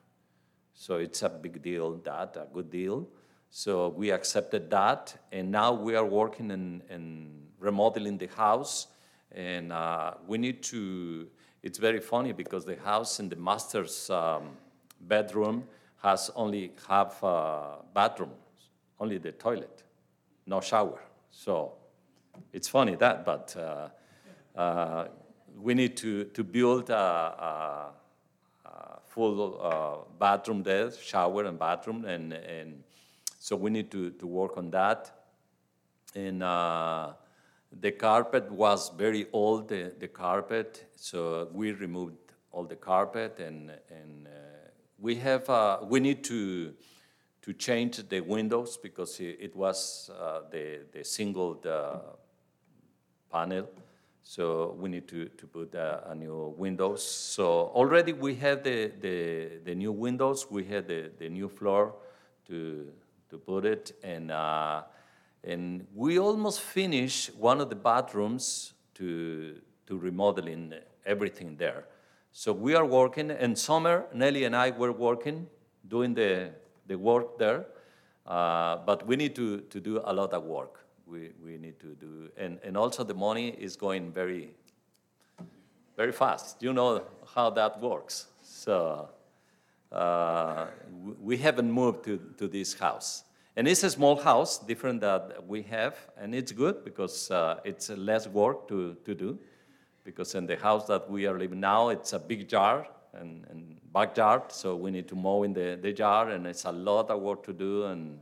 So 0.73 0.97
it's 0.97 1.21
a 1.23 1.29
big 1.29 1.61
deal, 1.61 1.97
that, 2.03 2.35
a 2.35 2.47
good 2.51 2.69
deal. 2.69 3.07
So 3.49 3.89
we 3.89 4.11
accepted 4.11 4.69
that, 4.71 5.15
and 5.31 5.51
now 5.51 5.71
we 5.73 5.95
are 5.95 6.05
working 6.05 6.51
in, 6.51 6.83
in 6.89 7.47
remodeling 7.59 8.17
the 8.17 8.27
house. 8.27 8.87
And 9.31 9.73
uh, 9.73 10.13
we 10.27 10.37
need 10.37 10.63
to, 10.63 11.27
it's 11.63 11.77
very 11.77 11.99
funny 11.99 12.31
because 12.31 12.65
the 12.65 12.77
house 12.77 13.19
in 13.19 13.29
the 13.29 13.35
master's 13.35 14.09
um, 14.09 14.51
bedroom 15.01 15.65
has 16.01 16.31
only 16.35 16.71
half 16.87 17.23
uh, 17.23 17.77
bathroom, 17.93 18.31
only 18.99 19.17
the 19.17 19.31
toilet, 19.31 19.83
no 20.45 20.61
shower. 20.61 20.99
So 21.31 21.73
it's 22.53 22.67
funny 22.67 22.95
that, 22.95 23.25
but 23.25 23.55
uh, 23.57 24.59
uh, 24.59 25.07
we 25.59 25.73
need 25.73 25.97
to, 25.97 26.25
to 26.25 26.43
build 26.43 26.89
a, 26.89 26.95
a, 26.95 27.89
a 28.65 28.99
full 29.07 29.59
uh, 29.61 30.09
bathroom 30.19 30.63
there, 30.63 30.91
shower 30.91 31.45
and 31.45 31.57
bathroom, 31.57 32.05
and, 32.05 32.33
and 32.33 32.83
so 33.39 33.55
we 33.55 33.69
need 33.69 33.91
to, 33.91 34.11
to 34.11 34.27
work 34.27 34.57
on 34.57 34.69
that. 34.71 35.11
And 36.13 36.43
uh, 36.43 37.13
the 37.79 37.91
carpet 37.91 38.51
was 38.51 38.89
very 38.97 39.27
old, 39.33 39.69
the, 39.69 39.93
the 39.99 40.07
carpet, 40.07 40.85
so 40.95 41.49
we 41.53 41.71
removed 41.71 42.15
all 42.51 42.63
the 42.63 42.75
carpet, 42.75 43.39
and, 43.39 43.71
and 43.89 44.27
uh, 44.27 44.31
we 44.99 45.15
have, 45.15 45.49
uh, 45.49 45.79
we 45.83 45.99
need 45.99 46.23
to, 46.23 46.73
to 47.41 47.53
change 47.53 47.97
the 48.09 48.21
windows 48.21 48.77
because 48.77 49.19
it, 49.19 49.55
was 49.55 50.09
uh, 50.19 50.41
the, 50.51 50.79
the 50.91 51.03
single 51.03 51.55
the 51.55 52.01
panel. 53.31 53.67
So 54.23 54.75
we 54.79 54.89
need 54.89 55.07
to, 55.09 55.25
to 55.25 55.45
put 55.45 55.75
a, 55.75 56.09
a, 56.09 56.15
new 56.15 56.55
windows. 56.57 57.03
So 57.03 57.71
already 57.75 58.13
we 58.13 58.35
have 58.35 58.63
the, 58.63 58.91
the, 58.99 59.59
the 59.63 59.75
new 59.75 59.91
windows, 59.91 60.47
we 60.49 60.63
have 60.65 60.87
the, 60.87 61.11
the 61.19 61.29
new 61.29 61.47
floor. 61.49 61.93
to, 62.47 62.91
to 63.29 63.37
put 63.37 63.65
it. 63.65 63.97
And, 64.03 64.31
uh, 64.31 64.83
and 65.45 65.85
we 65.93 66.19
almost 66.19 66.61
finished 66.61 67.35
one 67.35 67.61
of 67.61 67.69
the 67.69 67.75
bathrooms 67.75 68.73
to, 68.95 69.61
to 69.87 69.97
remodeling 69.97 70.73
everything 71.05 71.55
there. 71.57 71.85
So 72.31 72.51
we 72.51 72.75
are 72.75 72.85
working, 72.85 73.31
and 73.31 73.57
summer, 73.57 74.05
Nelly 74.13 74.43
and 74.43 74.55
I 74.55 74.71
were 74.71 74.91
working, 74.91 75.47
doing 75.87 76.13
the, 76.13 76.51
the 76.87 76.97
work 76.97 77.37
there. 77.37 77.65
Uh, 78.25 78.77
but 78.77 79.05
we 79.05 79.15
need 79.15 79.35
to, 79.35 79.61
to 79.61 79.79
do 79.79 80.01
a 80.03 80.11
lot 80.11 80.33
of 80.33 80.43
work. 80.43 80.83
We, 81.05 81.29
we 81.43 81.57
need 81.57 81.79
to 81.79 81.93
do, 81.93 82.29
and, 82.35 82.59
and 82.63 82.75
also 82.75 83.03
the 83.03 83.13
money 83.13 83.49
is 83.49 83.75
going 83.75 84.11
very, 84.11 84.55
very 85.95 86.11
fast. 86.11 86.63
You 86.63 86.73
know 86.73 87.03
how 87.35 87.51
that 87.51 87.79
works. 87.79 88.25
So 88.41 89.09
uh, 89.91 90.65
we 91.21 91.37
haven't 91.37 91.71
moved 91.71 92.03
to, 92.05 92.19
to 92.39 92.47
this 92.47 92.73
house. 92.73 93.24
And 93.57 93.67
it's 93.69 93.83
a 93.83 93.89
small 93.89 94.17
house, 94.17 94.57
different 94.59 94.99
that 95.01 95.47
we 95.47 95.61
have, 95.63 95.95
and 96.17 96.35
it's 96.35 96.51
good 96.51 96.83
because 96.83 97.31
uh, 97.31 97.59
it's 97.63 97.89
less 97.89 98.27
work 98.27 98.67
to, 98.67 98.97
to 99.05 99.15
do. 99.15 99.39
Because 100.03 100.35
in 100.35 100.45
the 100.45 100.57
house 100.57 100.87
that 100.87 101.09
we 101.09 101.25
are 101.25 101.39
living 101.39 101.61
now, 101.61 101.89
it's 101.89 102.11
a 102.11 102.19
big 102.19 102.49
jar 102.49 102.85
and, 103.13 103.45
and 103.49 103.77
backyard, 103.93 104.51
so 104.51 104.75
we 104.75 104.91
need 104.91 105.07
to 105.07 105.15
mow 105.15 105.43
in 105.43 105.53
the, 105.53 105.79
the 105.81 105.93
jar, 105.93 106.31
and 106.31 106.45
it's 106.45 106.65
a 106.65 106.71
lot 106.71 107.09
of 107.09 107.21
work 107.21 107.43
to 107.45 107.53
do 107.53 107.85
and, 107.85 108.19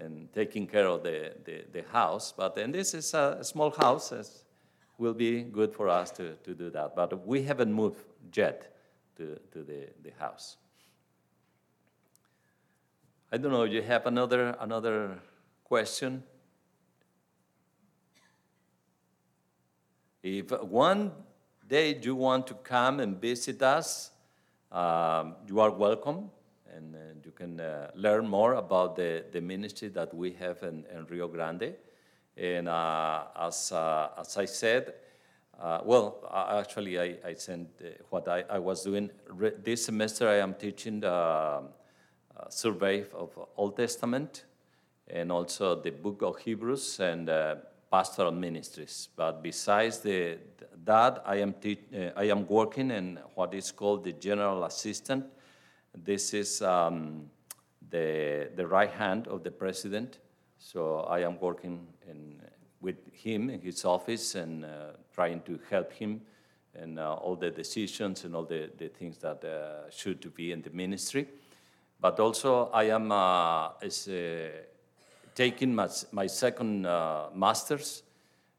and 0.00 0.32
taking 0.32 0.66
care 0.66 0.88
of 0.88 1.04
the, 1.04 1.32
the, 1.44 1.64
the 1.72 1.84
house. 1.92 2.34
But 2.36 2.58
and 2.58 2.74
this 2.74 2.92
is 2.92 3.14
a 3.14 3.38
small 3.42 3.70
house, 3.70 4.10
it 4.10 4.28
will 4.98 5.14
be 5.14 5.42
good 5.42 5.72
for 5.72 5.88
us 5.88 6.10
to, 6.12 6.34
to 6.42 6.54
do 6.54 6.70
that. 6.70 6.96
But 6.96 7.24
we 7.24 7.44
haven't 7.44 7.72
moved 7.72 8.04
yet 8.34 8.74
to, 9.16 9.38
to 9.52 9.62
the, 9.62 9.88
the 10.02 10.10
house. 10.18 10.56
I 13.32 13.38
don't 13.38 13.50
know, 13.50 13.64
you 13.64 13.82
have 13.82 14.06
another, 14.06 14.56
another 14.60 15.18
question? 15.64 16.22
If 20.22 20.52
one 20.62 21.10
day 21.66 21.98
you 22.00 22.14
want 22.14 22.46
to 22.46 22.54
come 22.54 23.00
and 23.00 23.20
visit 23.20 23.60
us, 23.62 24.12
um, 24.70 25.34
you 25.48 25.58
are 25.58 25.72
welcome, 25.72 26.30
and 26.72 26.94
uh, 26.94 26.98
you 27.24 27.32
can 27.32 27.58
uh, 27.58 27.90
learn 27.96 28.28
more 28.28 28.54
about 28.54 28.94
the, 28.94 29.24
the 29.32 29.40
ministry 29.40 29.88
that 29.88 30.14
we 30.14 30.30
have 30.34 30.62
in, 30.62 30.84
in 30.94 31.04
Rio 31.06 31.26
Grande. 31.26 31.74
And 32.36 32.68
uh, 32.68 33.24
as, 33.40 33.72
uh, 33.72 34.10
as 34.20 34.36
I 34.36 34.44
said, 34.44 34.94
uh, 35.60 35.80
well, 35.84 36.30
actually, 36.32 37.00
I, 37.00 37.16
I 37.24 37.34
sent 37.34 37.70
what 38.10 38.28
I, 38.28 38.44
I 38.48 38.60
was 38.60 38.84
doing. 38.84 39.10
This 39.64 39.86
semester, 39.86 40.28
I 40.28 40.36
am 40.36 40.54
teaching 40.54 41.00
the 41.00 41.62
uh, 42.38 42.48
survey 42.50 43.04
of 43.14 43.30
Old 43.56 43.76
Testament 43.76 44.44
and 45.08 45.30
also 45.30 45.80
the 45.80 45.90
book 45.90 46.22
of 46.22 46.38
Hebrews 46.38 47.00
and 47.00 47.28
uh, 47.28 47.56
pastoral 47.90 48.32
ministries. 48.32 49.08
But 49.16 49.42
besides 49.42 50.00
the, 50.00 50.38
that, 50.84 51.22
I 51.24 51.36
am, 51.36 51.54
te- 51.54 51.78
uh, 51.94 52.10
I 52.16 52.24
am 52.24 52.46
working 52.46 52.90
in 52.90 53.18
what 53.34 53.54
is 53.54 53.70
called 53.72 54.04
the 54.04 54.12
general 54.12 54.64
assistant. 54.64 55.24
This 55.94 56.34
is 56.34 56.62
um, 56.62 57.30
the, 57.90 58.50
the 58.54 58.66
right 58.66 58.90
hand 58.90 59.28
of 59.28 59.42
the 59.44 59.50
president. 59.50 60.18
So 60.58 61.00
I 61.00 61.20
am 61.20 61.38
working 61.38 61.86
in, 62.08 62.42
with 62.80 62.96
him 63.12 63.50
in 63.50 63.60
his 63.60 63.84
office 63.84 64.34
and 64.34 64.64
uh, 64.64 64.68
trying 65.14 65.42
to 65.42 65.58
help 65.70 65.92
him 65.92 66.22
and 66.74 66.98
uh, 66.98 67.14
all 67.14 67.36
the 67.36 67.50
decisions 67.50 68.24
and 68.24 68.34
all 68.34 68.44
the, 68.44 68.70
the 68.76 68.88
things 68.88 69.18
that 69.18 69.42
uh, 69.44 69.90
should 69.90 70.34
be 70.34 70.52
in 70.52 70.60
the 70.62 70.70
ministry. 70.70 71.26
But 71.98 72.20
also, 72.20 72.70
I 72.72 72.84
am 72.84 73.10
uh, 73.10 73.70
is, 73.80 74.06
uh, 74.08 74.50
taking 75.34 75.74
my, 75.74 75.88
my 76.12 76.26
second 76.26 76.86
uh, 76.86 77.28
master's, 77.34 78.02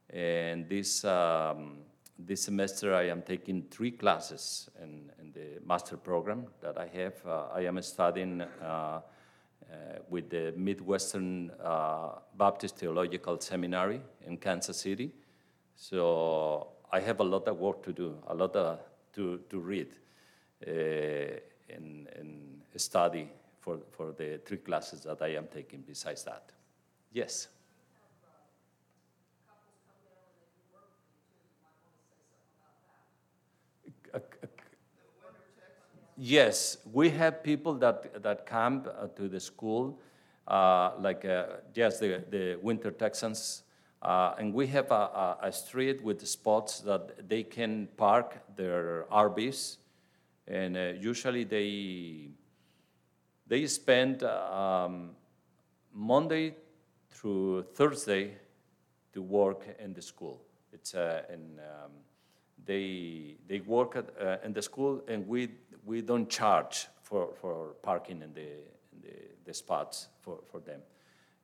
and 0.10 0.68
this, 0.68 1.06
um, 1.06 1.78
this 2.18 2.42
semester 2.42 2.96
I 2.96 3.10
am 3.10 3.22
taking 3.22 3.64
three 3.70 3.92
classes 3.92 4.70
in, 4.82 5.12
in 5.20 5.32
the 5.34 5.62
master 5.66 5.98
program 5.98 6.48
that 6.62 6.78
I 6.80 6.88
have. 6.88 7.14
Uh, 7.26 7.48
I 7.54 7.62
am 7.62 7.82
studying 7.82 8.42
uh, 8.42 8.66
uh, 8.66 9.02
with 10.10 10.30
the 10.30 10.54
Midwestern 10.56 11.52
Baptist 12.38 12.78
Theological 12.78 13.40
Seminary 13.40 14.02
in 14.26 14.38
Kansas 14.38 14.78
City. 14.78 15.12
So 15.76 16.70
I 16.92 17.02
have 17.02 17.20
a 17.20 17.24
lot 17.24 17.48
of 17.48 17.60
work 17.60 17.84
to 17.84 17.94
do, 17.94 18.16
a 18.28 18.34
lot 18.34 18.56
of, 18.56 18.80
to, 19.14 19.42
to 19.50 19.60
read 19.60 19.90
and, 20.66 22.08
and 22.16 22.57
study 22.76 23.30
for, 23.60 23.80
for 23.92 24.12
the 24.12 24.40
three 24.46 24.58
classes 24.58 25.02
that 25.04 25.22
I 25.22 25.36
am 25.36 25.48
taking 25.48 25.82
besides 25.82 26.24
that. 26.24 26.52
Yes. 27.14 27.48
Yes, 36.20 36.78
we 36.92 37.12
have 37.12 37.44
people 37.44 37.76
that, 37.76 38.24
that 38.24 38.48
come 38.48 38.88
uh, 39.00 39.06
to 39.16 39.30
the 39.30 39.40
school, 39.40 40.00
uh, 40.48 40.94
like, 41.00 41.24
uh, 41.24 41.46
yes, 41.76 42.00
the, 42.00 42.24
the 42.32 42.58
Winter 42.60 42.90
Texans. 42.90 43.62
Uh, 44.02 44.34
and 44.40 44.52
we 44.52 44.66
have 44.66 44.90
a, 44.90 44.96
a, 44.96 45.38
a 45.44 45.52
street 45.52 46.04
with 46.04 46.26
spots 46.28 46.80
that 46.80 47.30
they 47.30 47.44
can 47.44 47.88
park 47.98 48.40
their 48.56 49.06
RVs. 49.12 49.78
And 50.48 50.76
uh, 50.76 50.94
usually 51.00 51.44
they, 51.44 52.30
they 53.48 53.66
spend 53.68 54.24
um, 54.24 55.12
Monday 55.94 56.56
through 57.10 57.64
Thursday 57.74 58.34
to 59.14 59.22
work 59.22 59.66
in 59.80 59.94
the 59.94 60.02
school. 60.02 60.42
It's 60.74 60.94
uh, 60.94 61.24
in, 61.34 61.60
um, 61.60 61.92
they, 62.66 63.38
they 63.48 63.62
work 63.62 63.96
at, 63.96 64.10
uh, 64.22 64.38
in 64.44 64.54
the 64.54 64.62
school 64.62 65.02
and 65.08 65.28
we, 65.28 65.50
we 65.86 66.02
don't 66.02 66.30
charge 66.30 66.88
for, 67.02 67.34
for 67.42 67.76
parking 67.82 68.22
in 68.22 68.34
the, 68.34 68.42
in 68.42 69.02
the, 69.02 69.16
the 69.46 69.54
spots 69.54 70.10
for, 70.20 70.40
for 70.52 70.60
them. 70.60 70.82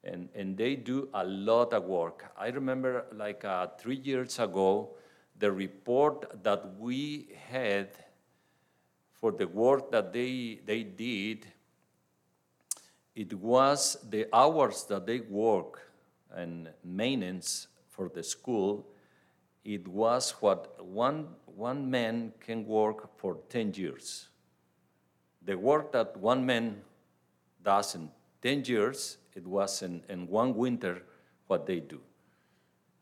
And, 0.04 0.28
and 0.36 0.58
they 0.58 0.76
do 0.76 1.08
a 1.13 1.24
lot 1.24 1.74
of 1.74 1.86
work. 1.86 2.26
I 2.38 2.50
remember 2.50 3.06
like 3.13 3.46
uh, 3.46 3.68
three 3.80 3.96
years 3.96 4.38
ago, 4.38 4.96
the 5.39 5.52
report 5.52 6.44
that 6.44 6.78
we 6.78 7.30
had 7.50 7.89
for 9.13 9.32
the 9.32 9.48
work 9.48 9.89
that 9.92 10.12
they, 10.12 10.60
they 10.66 10.84
did, 10.84 11.48
it 13.15 13.34
was 13.34 13.97
the 14.10 14.28
hours 14.34 14.86
that 14.86 15.06
they 15.06 15.19
work 15.19 15.91
and 16.36 16.69
maintenance 16.84 17.67
for 17.89 18.10
the 18.10 18.23
school, 18.23 18.88
it 19.63 19.88
was 19.88 20.32
what 20.41 20.84
one, 20.84 21.28
one 21.45 21.89
man 21.89 22.34
can 22.39 22.65
work 22.65 23.17
for 23.17 23.38
10 23.49 23.73
years. 23.76 24.30
The 25.45 25.58
work 25.58 25.91
that 25.91 26.17
one 26.17 26.45
man 26.45 26.82
does 27.63 27.95
in 27.95 28.10
10 28.41 28.65
years, 28.65 29.17
it 29.36 29.45
was 29.45 29.82
in, 29.82 30.04
in 30.10 30.28
one 30.28 30.56
winter 30.56 31.04
what 31.47 31.65
they 31.65 31.80
do, 31.80 32.02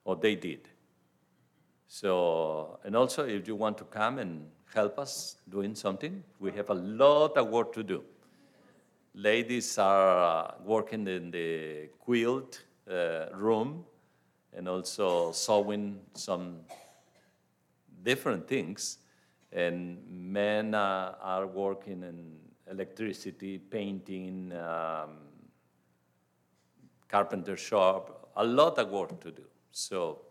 or 0.04 0.15
they 0.15 0.36
did. 0.36 0.67
So, 1.88 2.80
and 2.84 2.95
also 2.95 3.26
if 3.26 3.47
you 3.47 3.56
want 3.56 3.78
to 3.80 3.84
come 3.86 4.19
and 4.19 4.47
help 4.74 5.00
us 5.00 5.38
doing 5.50 5.76
something, 5.76 6.24
we 6.39 6.52
have 6.52 6.69
a 6.69 6.74
lot 6.74 7.38
of 7.38 7.47
work 7.47 7.74
to 7.74 7.84
do. 7.84 8.04
Ladies 9.13 9.78
are 9.78 10.24
uh, 10.24 10.54
working 10.63 11.06
in 11.06 11.32
the 11.32 11.89
quilt 12.00 12.63
uh, 12.89 13.26
room 13.34 13.84
and 14.56 14.69
also 14.69 15.34
sewing 15.34 16.00
some 16.13 16.60
different 18.04 18.47
things. 18.47 19.00
And 19.52 20.00
men 20.10 20.74
uh, 20.74 21.15
are 21.21 21.45
working 21.45 22.04
in 22.04 22.38
electricity, 22.71 23.58
painting, 23.58 24.54
um, 24.54 25.17
carpenter 27.10 27.58
shop, 27.58 28.32
a 28.38 28.45
lot 28.45 28.80
of 28.80 28.89
work 28.91 29.19
to 29.19 29.32
do. 29.32 29.43
So 29.72 30.22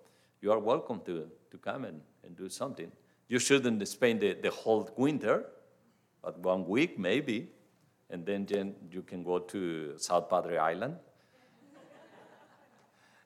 you 0.41 0.51
are 0.53 0.59
welcome 0.59 1.03
to, 1.05 1.28
to 1.51 1.59
come 1.59 1.85
and, 1.85 2.01
and 2.24 2.35
do 2.35 2.49
something. 2.49 2.91
You 3.28 3.41
shouldn't 3.41 3.87
spend 3.87 4.20
the, 4.20 4.33
the 4.33 4.51
whole 4.51 4.89
winter, 4.97 5.45
but 6.22 6.39
one 6.39 6.66
week 6.66 6.99
maybe, 6.99 7.51
and 8.11 8.27
then, 8.27 8.47
then 8.47 8.75
you 8.91 9.03
can 9.03 9.23
go 9.23 9.39
to 9.39 9.95
South 9.99 10.29
Padre 10.29 10.57
Island. 10.57 10.97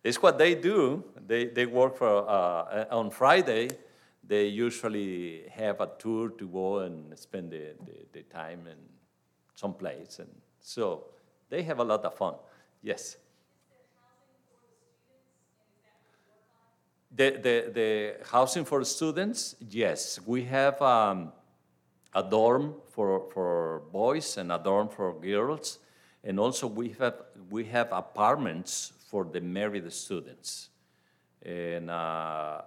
it's 0.02 0.20
what 0.20 0.38
they 0.38 0.54
do. 0.54 1.04
They, 1.26 1.46
they 1.46 1.66
work 1.66 1.96
for, 1.96 2.28
uh, 2.28 2.84
on 2.90 3.10
Friday, 3.10 3.70
they 4.26 4.46
usually 4.46 5.44
have 5.50 5.80
a 5.80 5.90
tour 5.98 6.30
to 6.30 6.48
go 6.48 6.78
and 6.78 7.18
spend 7.18 7.50
the, 7.50 7.74
the, 7.84 8.06
the 8.12 8.22
time 8.22 8.66
in 8.66 8.76
some 9.54 9.74
place. 9.74 10.18
And 10.18 10.30
so 10.60 11.04
they 11.48 11.62
have 11.62 11.78
a 11.78 11.84
lot 11.84 12.04
of 12.04 12.14
fun. 12.14 12.34
Yes. 12.82 13.16
The, 17.14 17.30
the, 17.30 17.70
the 17.72 18.26
housing 18.28 18.64
for 18.64 18.82
students, 18.84 19.54
yes. 19.60 20.18
We 20.26 20.44
have 20.44 20.80
um, 20.82 21.32
a 22.14 22.22
dorm 22.22 22.74
for, 22.90 23.28
for 23.32 23.82
boys 23.92 24.36
and 24.36 24.52
a 24.52 24.58
dorm 24.58 24.88
for 24.88 25.12
girls. 25.14 25.78
And 26.22 26.38
also 26.38 26.66
we 26.66 26.94
have, 27.00 27.16
we 27.50 27.64
have 27.64 27.88
apartments 27.92 28.92
for 29.08 29.24
the 29.24 29.40
married 29.40 29.92
students. 29.92 30.68
And, 31.42 31.90
uh, 31.90 32.62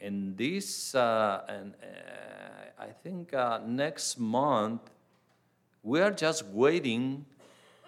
and 0.00 0.36
this, 0.36 0.94
uh, 0.94 1.42
and 1.48 1.74
uh, 1.82 2.82
I 2.82 2.88
think 3.02 3.34
uh, 3.34 3.60
next 3.66 4.18
month, 4.18 4.82
we 5.82 6.00
are 6.00 6.12
just 6.12 6.44
waiting 6.46 7.24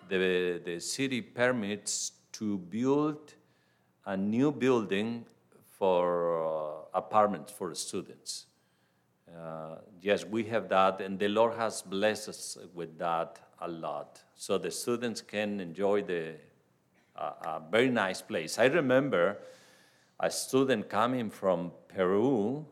the, 0.08 0.60
the 0.64 0.80
city 0.80 1.20
permits 1.20 2.12
to 2.32 2.58
build 2.58 3.34
a 4.06 4.16
new 4.16 4.50
building 4.50 5.24
for 5.78 6.44
uh, 6.44 6.98
apartments 6.98 7.52
for 7.52 7.74
students. 7.74 8.46
Uh, 9.28 9.76
yes, 10.00 10.24
we 10.24 10.44
have 10.44 10.68
that, 10.68 11.00
and 11.00 11.18
the 11.18 11.28
Lord 11.28 11.54
has 11.54 11.82
blessed 11.82 12.28
us 12.28 12.58
with 12.74 12.98
that 12.98 13.38
a 13.60 13.68
lot. 13.68 14.22
So 14.34 14.58
the 14.58 14.70
students 14.70 15.22
can 15.22 15.60
enjoy 15.60 16.02
the 16.02 16.34
uh, 17.16 17.30
a 17.44 17.62
very 17.70 17.90
nice 17.90 18.20
place. 18.20 18.58
I 18.58 18.66
remember 18.66 19.38
a 20.18 20.30
student 20.30 20.88
coming 20.88 21.30
from 21.30 21.70
Peru, 21.88 22.66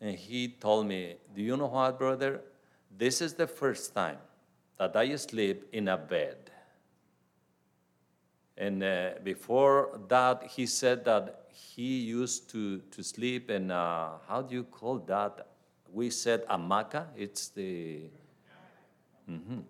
and 0.00 0.16
he 0.16 0.48
told 0.48 0.86
me, 0.86 1.16
"Do 1.34 1.42
you 1.42 1.56
know 1.56 1.66
what, 1.66 1.98
brother? 1.98 2.40
This 2.96 3.20
is 3.20 3.34
the 3.34 3.46
first 3.46 3.94
time 3.94 4.18
that 4.76 4.96
I 4.96 5.14
sleep 5.16 5.68
in 5.72 5.88
a 5.88 5.96
bed." 5.96 6.50
And 8.56 8.82
uh, 8.82 9.10
before 9.22 10.00
that, 10.08 10.42
he 10.50 10.66
said 10.66 11.04
that 11.04 11.47
he 11.58 12.00
used 12.00 12.48
to, 12.50 12.78
to 12.90 13.02
sleep 13.02 13.50
in, 13.50 13.70
uh, 13.70 14.18
how 14.28 14.42
do 14.42 14.54
you 14.54 14.64
call 14.64 14.98
that? 15.00 15.46
We 15.92 16.10
said 16.10 16.46
hamaca. 16.46 17.06
It's 17.16 17.48
the, 17.48 18.10
Mhm. 19.28 19.62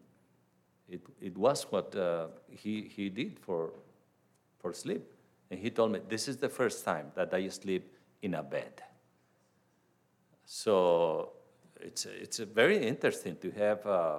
it, 0.89 1.01
it 1.21 1.37
was 1.37 1.63
what 1.73 1.95
uh, 1.97 2.29
he, 2.51 2.83
he 2.95 3.09
did 3.09 3.39
for, 3.41 3.73
for 4.61 4.73
sleep. 4.73 5.03
And 5.51 5.59
he 5.59 5.71
told 5.71 5.93
me, 5.93 6.01
this 6.09 6.29
is 6.29 6.37
the 6.37 6.49
first 6.49 6.85
time 6.85 7.11
that 7.15 7.33
I 7.35 7.49
sleep 7.49 7.93
in 8.23 8.35
a 8.35 8.43
bed. 8.43 8.83
So 10.45 11.33
it's, 11.81 12.07
it's 12.07 12.39
very 12.39 12.87
interesting 12.87 13.37
to 13.37 13.51
have 13.53 13.87
uh, 13.87 14.17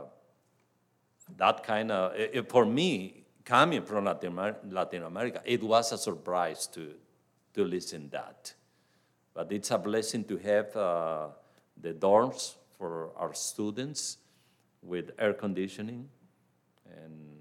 that 1.38 1.64
kind 1.64 1.92
of, 1.92 2.14
i- 2.14 2.30
i- 2.40 2.42
for 2.48 2.66
me, 2.66 3.24
coming 3.46 3.84
from 3.84 4.06
Latin, 4.06 4.36
Latin 4.70 5.04
America, 5.04 5.42
it 5.46 5.64
was 5.64 5.92
a 5.92 5.98
surprise 5.98 6.68
to, 6.68 6.94
to 7.54 7.64
listen 7.64 8.10
that. 8.10 8.54
But 9.34 9.52
it's 9.52 9.72
a 9.72 9.78
blessing 9.78 10.24
to 10.26 10.38
have 10.38 10.76
uh, 10.76 11.28
the 11.80 11.93
dorms 11.93 12.56
for 12.78 13.10
our 13.16 13.34
students 13.34 14.18
with 14.82 15.12
air 15.20 15.34
conditioning 15.34 16.10
and 16.86 17.39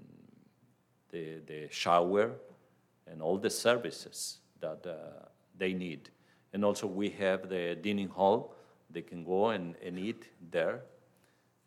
the, 1.11 1.41
the 1.45 1.67
shower 1.69 2.31
and 3.07 3.21
all 3.21 3.37
the 3.37 3.49
services 3.49 4.39
that 4.59 4.85
uh, 4.85 5.25
they 5.57 5.73
need. 5.73 6.09
And 6.53 6.65
also 6.65 6.87
we 6.87 7.09
have 7.11 7.49
the 7.49 7.75
dining 7.75 8.09
hall. 8.09 8.55
They 8.89 9.01
can 9.01 9.23
go 9.23 9.49
and, 9.49 9.75
and 9.85 9.97
eat 9.97 10.25
there. 10.51 10.81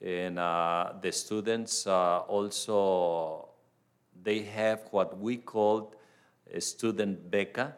And 0.00 0.38
uh, 0.38 0.94
the 1.00 1.12
students 1.12 1.86
uh, 1.86 2.20
also, 2.20 3.48
they 4.22 4.40
have 4.40 4.80
what 4.90 5.16
we 5.18 5.36
call 5.36 5.94
a 6.52 6.60
student 6.60 7.30
beca, 7.30 7.74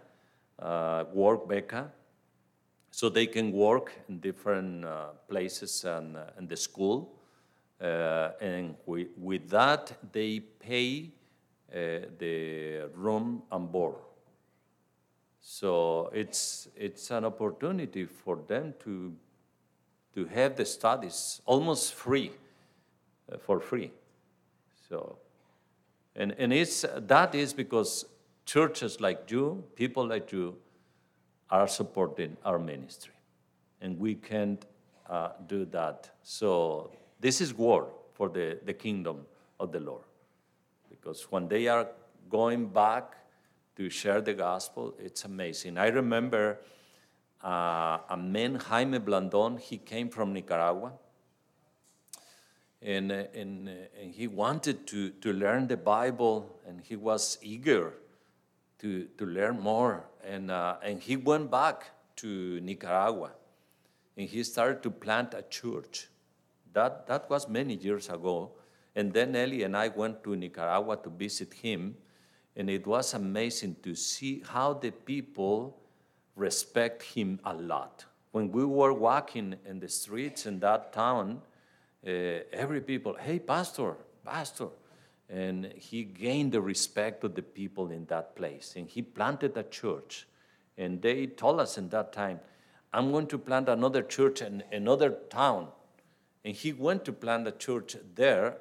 work 0.61 1.49
beca. 1.49 1.91
So 2.95 3.09
they 3.09 3.27
can 3.27 3.51
work 3.51 3.91
in 4.09 4.21
different 4.21 4.85
uh, 4.85 5.07
places 5.29 5.85
and, 5.85 6.17
uh, 6.17 6.27
in 6.39 6.47
the 6.47 6.57
school. 6.57 7.11
Uh, 7.81 8.31
and 8.41 8.77
we, 8.87 9.09
with 9.17 9.51
that, 9.51 9.93
they 10.13 10.39
pay 10.39 11.11
uh, 11.75 12.07
the 12.19 12.89
room 12.95 13.43
and 13.51 13.73
board. 13.73 13.97
So 15.41 16.09
it's, 16.15 16.69
it's 16.77 17.11
an 17.11 17.25
opportunity 17.25 18.05
for 18.05 18.39
them 18.47 18.75
to, 18.85 19.13
to 20.15 20.25
have 20.27 20.55
the 20.55 20.65
studies 20.65 21.43
almost 21.47 21.95
free, 21.95 22.31
uh, 23.33 23.39
for 23.39 23.59
free. 23.59 23.91
So, 24.89 25.19
and, 26.15 26.33
and 26.39 26.53
it's, 26.53 26.85
that 26.97 27.35
is 27.35 27.53
because 27.53 28.05
churches 28.45 29.01
like 29.01 29.31
you, 29.31 29.65
people 29.75 30.07
like 30.07 30.33
you, 30.33 30.57
are 31.51 31.69
supporting 31.69 32.37
our 32.45 32.59
ministry. 32.59 33.13
And 33.81 33.99
we 33.99 34.15
can't 34.15 34.65
uh, 35.09 35.31
do 35.47 35.65
that. 35.67 36.11
So 36.23 36.91
this 37.21 37.41
is 37.41 37.55
war 37.55 37.89
for 38.15 38.29
the, 38.29 38.59
the 38.65 38.73
kingdom 38.73 39.27
of 39.61 39.73
the 39.73 39.81
Lord. 39.81 40.05
Because 40.89 41.27
when 41.31 41.49
they 41.49 41.69
are 41.69 41.89
going 42.31 42.69
back 42.69 43.17
to 43.77 43.91
share 43.91 44.21
the 44.21 44.35
gospel, 44.35 44.95
it's 44.99 45.25
amazing. 45.25 45.77
I 45.79 45.89
remember 45.89 46.61
uh, 47.43 47.99
a 48.09 48.17
man, 48.17 48.55
Jaime 48.55 48.99
Blandon, 48.99 49.61
he 49.61 49.77
came 49.77 50.09
from 50.09 50.33
Nicaragua. 50.33 50.93
And, 52.81 53.13
uh, 53.13 53.25
and, 53.35 53.69
uh, 53.69 53.73
and 54.01 54.13
he 54.13 54.27
wanted 54.29 54.87
to, 54.89 55.11
to 55.11 55.33
learn 55.33 55.69
the 55.69 55.77
Bible, 55.77 56.61
and 56.67 56.81
he 56.83 56.97
was 56.97 57.39
eager 57.43 57.95
to, 58.79 59.05
to 59.19 59.27
learn 59.27 59.61
more. 59.61 60.05
And, 60.23 60.51
uh, 60.51 60.77
and 60.83 61.01
he 61.01 61.17
went 61.17 61.51
back 61.51 61.91
to 62.17 62.61
Nicaragua 62.61 63.33
and 64.17 64.29
he 64.29 64.43
started 64.45 64.83
to 64.83 64.91
plant 64.91 65.35
a 65.35 65.43
church. 65.43 66.09
That, 66.73 67.07
that 67.07 67.29
was 67.31 67.49
many 67.49 67.75
years 67.75 68.09
ago. 68.09 68.53
And 68.97 69.13
then 69.13 69.35
Ellie 69.35 69.65
and 69.65 69.77
I 69.77 69.89
went 69.89 70.23
to 70.25 70.37
Nicaragua 70.37 70.97
to 70.99 71.11
visit 71.11 71.53
him, 71.53 71.97
and 72.55 72.71
it 72.71 72.87
was 72.87 73.15
amazing 73.15 73.77
to 73.83 73.95
see 73.97 74.43
how 74.47 74.75
the 74.75 74.93
people 74.93 75.81
respect 76.37 77.03
him 77.03 77.41
a 77.45 77.53
lot. 77.55 78.05
When 78.31 78.53
we 78.53 78.65
were 78.65 78.93
walking 78.93 79.57
in 79.67 79.81
the 79.81 79.89
streets 79.89 80.47
in 80.47 80.61
that 80.61 80.93
town, 80.93 81.41
uh, 82.07 82.11
every 82.53 82.81
people, 82.81 83.17
hey, 83.19 83.39
pastor, 83.39 83.97
pastor. 84.25 84.69
And 85.29 85.73
he 85.77 86.05
gained 86.05 86.53
the 86.53 86.61
respect 86.61 87.25
of 87.25 87.35
the 87.35 87.43
people 87.43 87.91
in 87.91 88.05
that 88.07 88.37
place. 88.37 88.75
And 88.77 88.89
he 88.89 89.03
planted 89.03 89.57
a 89.57 89.63
church. 89.63 90.27
And 90.77 91.01
they 91.01 91.27
told 91.27 91.61
us 91.61 91.79
in 91.79 91.89
that 91.91 92.13
time, 92.13 92.41
I'm 92.93 93.11
going 93.11 93.27
to 93.29 93.39
plant 93.39 93.69
another 93.69 94.03
church 94.03 94.43
in 94.43 94.63
another 94.71 95.11
town. 95.31 95.69
And 96.45 96.55
he 96.55 96.73
went 96.73 97.05
to 97.07 97.13
plant 97.13 97.49
a 97.49 97.53
church 97.53 97.97
there 98.15 98.59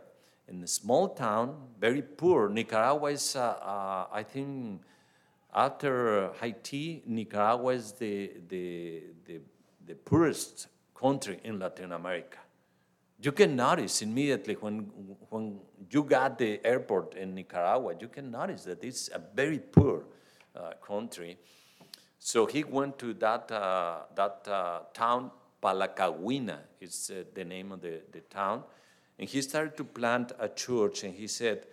in 0.48 0.64
a 0.64 0.68
small 0.68 1.10
town, 1.10 1.56
very 1.80 2.02
poor. 2.02 2.50
Nicaragua 2.50 3.12
is, 3.12 3.36
uh, 3.36 3.42
uh, 3.42 4.08
I 4.12 4.24
think, 4.24 4.82
after 5.54 6.32
Haiti, 6.42 7.04
Nicaragua 7.06 7.74
is 7.74 7.92
the, 7.94 8.32
the, 8.50 9.04
the, 9.26 9.42
the 9.86 9.96
poorest 9.96 10.68
country 11.00 11.40
in 11.44 11.60
Latin 11.60 11.92
America. 11.92 12.40
You 13.22 13.32
can 13.32 13.56
notice 13.56 14.02
immediately 14.02 14.56
when, 14.56 14.92
when 15.30 15.60
you 15.90 16.04
got 16.04 16.38
the 16.38 16.60
airport 16.66 17.16
in 17.16 17.36
Nicaragua, 17.36 17.96
you 18.00 18.08
can 18.08 18.32
notice 18.32 18.64
that 18.66 18.84
it's 18.84 19.10
a 19.10 19.22
very 19.36 19.60
poor 19.60 20.06
uh, 20.56 20.72
country. 20.86 21.38
So 22.20 22.46
he 22.46 22.64
went 22.64 22.98
to 23.00 23.14
that, 23.16 23.52
uh, 23.52 24.00
that 24.16 24.48
uh, 24.48 24.80
town, 24.94 25.32
Palacagüina 25.62 26.60
is 26.80 27.12
uh, 27.14 27.24
the 27.34 27.44
name 27.44 27.72
of 27.72 27.82
the, 27.82 28.02
the 28.12 28.22
town, 28.22 28.64
and 29.18 29.28
he 29.28 29.42
started 29.42 29.76
to 29.78 29.84
plant 29.84 30.32
a 30.40 30.50
church, 30.50 31.04
and 31.04 31.14
he 31.14 31.28
said, 31.28 31.66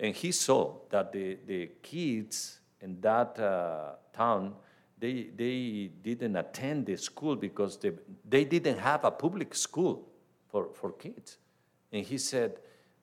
and 0.00 0.14
he 0.14 0.32
saw 0.32 0.74
that 0.90 1.12
the, 1.12 1.38
the 1.46 1.70
kids 1.82 2.60
in 2.80 3.00
that 3.00 3.38
uh, 3.38 3.94
town, 4.12 4.54
they, 4.98 5.28
they 5.36 5.90
didn't 6.02 6.36
attend 6.36 6.86
the 6.86 6.96
school 6.96 7.36
because 7.36 7.76
they, 7.76 7.92
they 8.28 8.44
didn't 8.44 8.78
have 8.78 9.04
a 9.04 9.10
public 9.10 9.54
school 9.54 10.08
for, 10.48 10.68
for 10.74 10.92
kids. 10.92 11.38
And 11.92 12.04
he 12.04 12.18
said, 12.18 12.58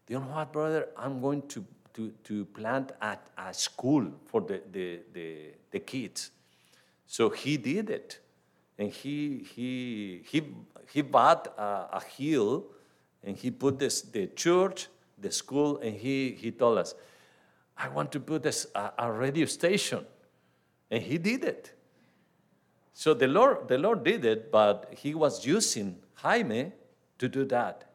you 0.07 0.19
know 0.19 0.25
what, 0.25 0.53
brother, 0.53 0.89
I'm 0.97 1.21
going 1.21 1.47
to, 1.49 1.65
to, 1.95 2.11
to 2.25 2.45
plant 2.45 2.91
a, 3.01 3.17
a 3.37 3.53
school 3.53 4.11
for 4.25 4.41
the, 4.41 4.61
the, 4.71 4.99
the, 5.13 5.37
the 5.71 5.79
kids. 5.79 6.31
So 7.07 7.29
he 7.29 7.57
did 7.57 7.89
it. 7.89 8.19
And 8.77 8.91
he, 8.91 9.45
he, 9.55 10.21
he, 10.29 10.43
he 10.91 11.01
bought 11.01 11.47
a, 11.57 11.87
a 11.93 12.03
hill 12.03 12.65
and 13.23 13.35
he 13.37 13.49
put 13.49 13.79
this, 13.79 14.01
the 14.01 14.27
church, 14.27 14.87
the 15.17 15.31
school, 15.31 15.77
and 15.79 15.95
he, 15.95 16.37
he 16.39 16.51
told 16.51 16.77
us, 16.77 16.93
I 17.77 17.87
want 17.89 18.11
to 18.11 18.19
put 18.19 18.43
this, 18.43 18.67
a, 18.75 18.91
a 18.99 19.11
radio 19.11 19.45
station. 19.45 20.05
And 20.91 21.01
he 21.01 21.17
did 21.17 21.43
it. 21.43 21.73
So 22.93 23.13
the 23.13 23.27
Lord, 23.27 23.67
the 23.67 23.77
Lord 23.77 24.03
did 24.03 24.23
it, 24.23 24.51
but 24.51 24.93
he 24.95 25.15
was 25.15 25.45
using 25.45 25.97
Jaime 26.15 26.71
to 27.17 27.27
do 27.27 27.45
that. 27.45 27.89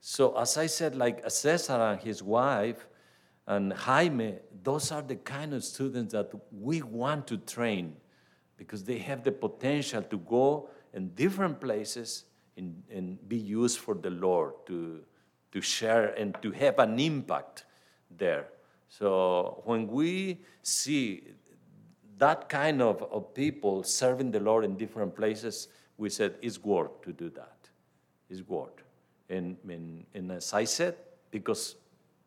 So 0.00 0.36
as 0.38 0.56
I 0.56 0.66
said, 0.66 0.94
like 0.94 1.28
Cesar 1.30 1.72
and 1.74 2.00
his 2.00 2.22
wife 2.22 2.86
and 3.46 3.72
Jaime, 3.72 4.36
those 4.62 4.92
are 4.92 5.02
the 5.02 5.16
kind 5.16 5.54
of 5.54 5.64
students 5.64 6.12
that 6.12 6.30
we 6.52 6.82
want 6.82 7.26
to 7.28 7.38
train 7.38 7.96
because 8.56 8.84
they 8.84 8.98
have 8.98 9.22
the 9.22 9.32
potential 9.32 10.02
to 10.02 10.18
go 10.18 10.68
in 10.94 11.10
different 11.10 11.60
places 11.60 12.24
and, 12.56 12.82
and 12.90 13.28
be 13.28 13.36
used 13.36 13.78
for 13.78 13.94
the 13.94 14.10
Lord 14.10 14.54
to, 14.66 15.00
to 15.52 15.60
share 15.60 16.14
and 16.14 16.36
to 16.42 16.50
have 16.52 16.78
an 16.78 16.98
impact 16.98 17.64
there. 18.16 18.48
So 18.88 19.62
when 19.64 19.88
we 19.88 20.40
see 20.62 21.24
that 22.18 22.48
kind 22.48 22.80
of, 22.80 23.02
of 23.02 23.34
people 23.34 23.82
serving 23.82 24.30
the 24.30 24.40
Lord 24.40 24.64
in 24.64 24.76
different 24.76 25.14
places, 25.14 25.68
we 25.98 26.08
said 26.08 26.36
it's 26.40 26.62
worth 26.62 27.02
to 27.02 27.12
do 27.12 27.30
that. 27.30 27.56
It's 28.30 28.46
worth. 28.46 28.85
And, 29.28 29.56
and, 29.68 30.06
and 30.14 30.32
as 30.32 30.52
I 30.52 30.64
said, 30.64 30.96
because 31.30 31.76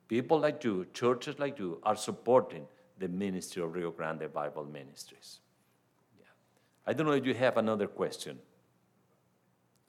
people 0.07 0.39
like 0.39 0.63
you, 0.63 0.85
churches 0.93 1.39
like 1.39 1.59
you, 1.59 1.79
are 1.83 1.95
supporting 1.95 2.65
the 2.97 3.07
ministry 3.07 3.63
of 3.63 3.73
Rio 3.73 3.91
Grande 3.91 4.31
Bible 4.31 4.65
Ministries. 4.65 5.39
Yeah. 6.19 6.25
I 6.85 6.93
don't 6.93 7.05
know 7.05 7.13
if 7.13 7.25
you 7.25 7.33
have 7.33 7.57
another 7.57 7.87
question. 7.87 8.39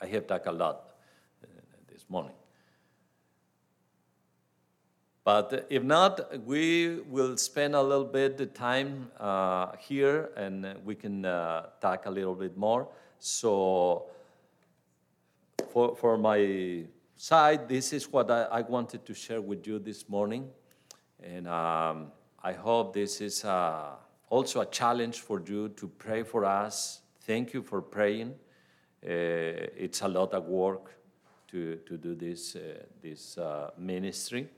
I 0.00 0.06
have 0.06 0.26
talked 0.26 0.46
a 0.46 0.52
lot 0.52 0.94
uh, 1.42 1.46
this 1.92 2.04
morning. 2.08 2.34
But 5.24 5.66
if 5.68 5.82
not, 5.82 6.44
we 6.46 7.00
will 7.08 7.36
spend 7.36 7.74
a 7.74 7.82
little 7.82 8.04
bit 8.04 8.40
of 8.40 8.54
time 8.54 9.10
uh, 9.20 9.76
here 9.78 10.30
and 10.36 10.76
we 10.84 10.94
can 10.94 11.24
uh, 11.24 11.66
talk 11.80 12.06
a 12.06 12.10
little 12.10 12.34
bit 12.34 12.56
more. 12.56 12.88
So, 13.18 14.06
for, 15.72 15.94
for 15.94 16.16
my 16.16 16.84
side, 17.20 17.68
this 17.68 17.92
is 17.92 18.10
what 18.10 18.30
I, 18.30 18.44
I 18.44 18.60
wanted 18.62 19.04
to 19.04 19.12
share 19.12 19.42
with 19.42 19.66
you 19.66 19.78
this 19.78 20.08
morning. 20.08 20.48
And 21.22 21.46
um, 21.46 22.12
I 22.42 22.54
hope 22.54 22.94
this 22.94 23.20
is 23.20 23.44
uh, 23.44 23.90
also 24.30 24.62
a 24.62 24.66
challenge 24.66 25.20
for 25.20 25.42
you 25.46 25.68
to 25.68 25.86
pray 25.86 26.22
for 26.22 26.46
us. 26.46 27.02
Thank 27.20 27.52
you 27.52 27.62
for 27.62 27.82
praying. 27.82 28.30
Uh, 29.04 29.68
it's 29.76 30.00
a 30.00 30.08
lot 30.08 30.32
of 30.32 30.46
work 30.46 30.94
to, 31.48 31.76
to 31.84 31.98
do 31.98 32.14
this, 32.14 32.56
uh, 32.56 32.84
this 33.02 33.36
uh, 33.36 33.70
ministry. 33.76 34.48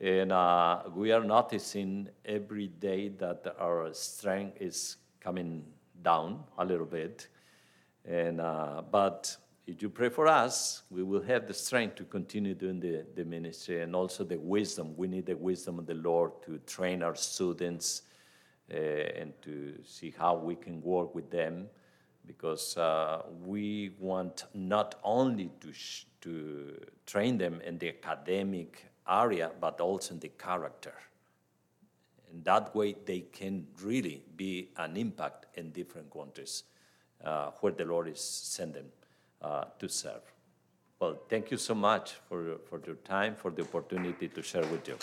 And 0.00 0.32
uh, 0.32 0.82
we 0.96 1.12
are 1.12 1.22
noticing 1.22 2.08
every 2.24 2.66
day 2.66 3.10
that 3.20 3.54
our 3.60 3.94
strength 3.94 4.60
is 4.60 4.96
coming 5.20 5.64
down 6.02 6.42
a 6.58 6.64
little 6.64 6.86
bit. 6.86 7.28
And, 8.04 8.40
uh, 8.40 8.82
but 8.90 9.36
if 9.66 9.80
you 9.80 9.88
pray 9.88 10.10
for 10.10 10.26
us, 10.26 10.82
we 10.90 11.02
will 11.02 11.22
have 11.22 11.46
the 11.46 11.54
strength 11.54 11.94
to 11.96 12.04
continue 12.04 12.54
doing 12.54 12.80
the, 12.80 13.04
the 13.14 13.24
ministry 13.24 13.80
and 13.80 13.96
also 13.96 14.22
the 14.22 14.36
wisdom. 14.36 14.94
We 14.96 15.08
need 15.08 15.24
the 15.24 15.36
wisdom 15.36 15.78
of 15.78 15.86
the 15.86 15.94
Lord 15.94 16.32
to 16.44 16.58
train 16.66 17.02
our 17.02 17.14
students 17.14 18.02
uh, 18.70 18.76
and 18.76 19.32
to 19.42 19.74
see 19.82 20.12
how 20.18 20.36
we 20.36 20.54
can 20.54 20.82
work 20.82 21.14
with 21.14 21.30
them 21.30 21.68
because 22.26 22.76
uh, 22.76 23.22
we 23.42 23.92
want 23.98 24.44
not 24.52 24.96
only 25.02 25.50
to, 25.60 25.72
sh- 25.72 26.04
to 26.22 26.78
train 27.06 27.38
them 27.38 27.60
in 27.62 27.78
the 27.78 27.88
academic 27.88 28.86
area, 29.08 29.50
but 29.60 29.80
also 29.80 30.12
in 30.14 30.20
the 30.20 30.30
character. 30.38 30.94
And 32.30 32.44
that 32.44 32.74
way, 32.74 32.96
they 33.06 33.20
can 33.20 33.66
really 33.82 34.24
be 34.36 34.68
an 34.76 34.98
impact 34.98 35.46
in 35.56 35.70
different 35.70 36.10
countries 36.10 36.64
uh, 37.24 37.50
where 37.60 37.72
the 37.72 37.84
Lord 37.84 38.08
is 38.08 38.20
sending 38.20 38.90
uh, 39.44 39.64
to 39.78 39.88
serve. 39.88 40.22
Well, 40.98 41.18
thank 41.28 41.50
you 41.50 41.58
so 41.58 41.74
much 41.74 42.14
for, 42.28 42.58
for 42.68 42.80
your 42.86 42.96
time, 42.96 43.34
for 43.34 43.50
the 43.50 43.62
opportunity 43.62 44.28
to 44.28 44.42
share 44.42 44.66
with 44.66 44.88
you. 44.88 44.96